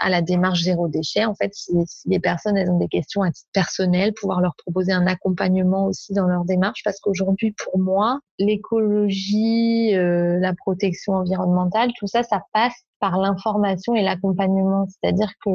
à 0.00 0.10
la 0.10 0.22
démarche 0.22 0.62
zéro 0.62 0.86
déchet. 0.86 1.24
En 1.24 1.34
fait, 1.34 1.52
si, 1.54 1.72
si, 1.86 2.08
les 2.08 2.20
personnes 2.20 2.56
elles 2.56 2.70
ont 2.70 2.78
des 2.78 2.88
questions 2.88 3.22
à 3.22 3.32
titre 3.32 3.50
personnel, 3.52 4.12
pouvoir 4.12 4.40
leur 4.40 4.54
proposer 4.54 4.92
un 4.92 5.06
accompagnement 5.08 5.86
aussi 5.86 6.12
dans 6.12 6.26
leur 6.26 6.44
démarche, 6.44 6.82
parce 6.84 7.00
qu'aujourd'hui, 7.00 7.52
pour 7.64 7.80
moi, 7.80 8.20
l'écologie, 8.38 9.92
la 9.92 10.54
protection 10.54 11.14
environnementale, 11.14 11.90
tout 11.98 12.06
ça, 12.06 12.22
ça 12.22 12.42
passe 12.52 12.84
par 13.04 13.18
l'information 13.18 13.94
et 13.94 14.00
l'accompagnement. 14.00 14.86
C'est-à-dire 14.88 15.30
que 15.44 15.50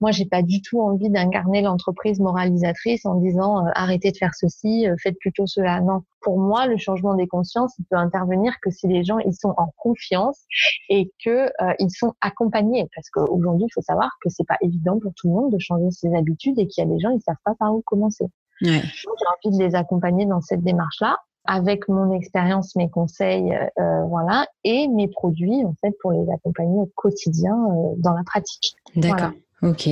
moi, 0.00 0.10
j'ai 0.10 0.24
pas 0.24 0.42
du 0.42 0.60
tout 0.62 0.80
envie 0.80 1.10
d'incarner 1.10 1.62
l'entreprise 1.62 2.18
moralisatrice 2.18 3.06
en 3.06 3.14
disant 3.20 3.64
euh, 3.64 3.70
arrêtez 3.76 4.10
de 4.10 4.16
faire 4.16 4.34
ceci, 4.34 4.88
euh, 4.88 4.96
faites 5.00 5.16
plutôt 5.20 5.46
cela. 5.46 5.80
Non, 5.80 6.00
pour 6.22 6.40
moi, 6.40 6.66
le 6.66 6.76
changement 6.76 7.14
des 7.14 7.28
consciences, 7.28 7.72
il 7.78 7.84
peut 7.88 7.96
intervenir 7.96 8.52
que 8.60 8.70
si 8.70 8.88
les 8.88 9.04
gens 9.04 9.18
ils 9.20 9.36
sont 9.36 9.54
en 9.58 9.72
confiance 9.76 10.40
et 10.88 11.12
que 11.24 11.52
euh, 11.62 11.72
ils 11.78 11.92
sont 11.92 12.14
accompagnés. 12.20 12.88
Parce 12.92 13.10
qu'aujourd'hui, 13.10 13.66
il 13.66 13.72
faut 13.72 13.82
savoir 13.82 14.10
que 14.20 14.28
c'est 14.28 14.46
pas 14.48 14.58
évident 14.60 14.98
pour 14.98 15.12
tout 15.14 15.28
le 15.28 15.34
monde 15.34 15.52
de 15.52 15.58
changer 15.60 15.92
ses 15.92 16.12
habitudes 16.16 16.58
et 16.58 16.66
qu'il 16.66 16.82
y 16.82 16.86
a 16.88 16.90
des 16.90 16.98
gens 16.98 17.10
ils 17.10 17.22
savent 17.22 17.36
pas 17.44 17.54
par 17.60 17.72
où 17.72 17.80
commencer. 17.82 18.24
Ouais. 18.62 18.82
J'ai 18.82 19.46
envie 19.46 19.56
de 19.56 19.62
les 19.62 19.76
accompagner 19.76 20.26
dans 20.26 20.40
cette 20.40 20.64
démarche-là 20.64 21.16
avec 21.44 21.88
mon 21.88 22.12
expérience, 22.12 22.76
mes 22.76 22.90
conseils, 22.90 23.52
euh, 23.52 23.82
euh, 23.82 24.04
voilà, 24.04 24.46
et 24.64 24.88
mes 24.88 25.08
produits 25.08 25.64
en 25.64 25.74
fait 25.80 25.94
pour 26.00 26.12
les 26.12 26.30
accompagner 26.32 26.80
au 26.80 26.90
quotidien 26.94 27.54
euh, 27.54 27.94
dans 27.98 28.12
la 28.12 28.22
pratique. 28.24 28.74
D'accord. 28.96 29.32
Ok. 29.62 29.88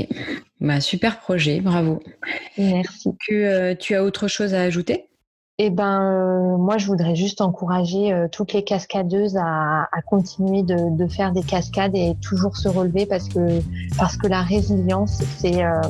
Bah, 0.61 0.80
super 0.80 1.18
projet, 1.18 1.61
bravo. 1.61 2.00
Merci. 2.56 3.16
Que 3.26 3.74
tu 3.74 3.94
as 3.94 4.04
autre 4.04 4.28
chose 4.28 4.54
à 4.54 4.62
ajouter? 4.62 5.09
Eh 5.59 5.71
ben, 5.71 6.03
euh, 6.03 6.59
moi, 6.59 6.77
je 6.77 6.87
voudrais 6.87 7.16
juste 7.16 7.40
encourager 7.40 8.12
euh, 8.12 8.29
toutes 8.31 8.53
les 8.53 8.62
cascadeuses 8.62 9.38
à, 9.38 9.88
à 9.90 10.03
continuer 10.03 10.62
de, 10.62 10.95
de, 10.95 11.07
faire 11.11 11.33
des 11.33 11.42
cascades 11.42 11.95
et 11.95 12.14
toujours 12.21 12.59
se 12.59 12.69
relever 12.69 13.07
parce 13.07 13.27
que 13.29 13.62
parce 13.97 14.19
que 14.19 14.27
la 14.27 14.42
résilience, 14.42 15.23
c'est 15.38 15.64
euh, 15.64 15.81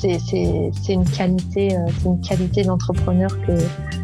c'est 0.00 0.92
une 0.92 1.08
qualité, 1.08 1.76
euh, 1.76 1.86
c'est 1.98 2.08
une 2.08 2.20
qualité 2.20 2.64
d'entrepreneur 2.64 3.30
que 3.46 3.52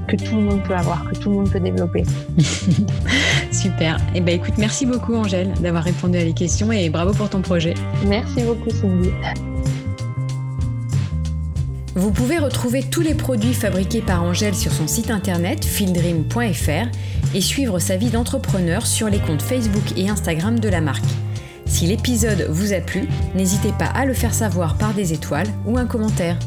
que 0.06 0.22
tout 0.22 0.36
le 0.36 0.42
monde 0.42 0.62
peut 0.62 0.76
avoir, 0.76 1.10
que 1.10 1.16
tout 1.16 1.30
le 1.30 1.36
monde 1.36 1.50
peut 1.50 1.58
développer. 1.58 2.04
Super. 3.50 3.98
Eh 4.14 4.20
ben, 4.20 4.36
écoute, 4.36 4.54
merci 4.56 4.86
beaucoup, 4.86 5.16
Angèle, 5.16 5.52
d'avoir 5.54 5.82
répondu 5.82 6.16
à 6.16 6.22
les 6.22 6.32
questions 6.32 6.70
et 6.70 6.90
bravo 6.90 7.12
pour 7.12 7.28
ton 7.28 7.42
projet. 7.42 7.74
Merci 8.06 8.44
beaucoup, 8.44 8.70
Cindy. 8.70 9.10
Vous 11.96 12.10
pouvez 12.10 12.38
retrouver 12.38 12.82
tous 12.82 13.00
les 13.00 13.14
produits 13.14 13.54
fabriqués 13.54 14.02
par 14.02 14.22
Angèle 14.22 14.54
sur 14.54 14.70
son 14.70 14.86
site 14.86 15.10
internet 15.10 15.64
fieldream.fr 15.64 16.88
et 17.34 17.40
suivre 17.40 17.78
sa 17.78 17.96
vie 17.96 18.10
d'entrepreneur 18.10 18.86
sur 18.86 19.08
les 19.08 19.18
comptes 19.18 19.40
Facebook 19.40 19.96
et 19.96 20.10
Instagram 20.10 20.60
de 20.60 20.68
la 20.68 20.82
marque. 20.82 21.06
Si 21.64 21.86
l'épisode 21.86 22.48
vous 22.50 22.74
a 22.74 22.80
plu, 22.80 23.08
n'hésitez 23.34 23.72
pas 23.78 23.86
à 23.86 24.04
le 24.04 24.12
faire 24.12 24.34
savoir 24.34 24.76
par 24.76 24.92
des 24.92 25.14
étoiles 25.14 25.48
ou 25.64 25.78
un 25.78 25.86
commentaire. 25.86 26.38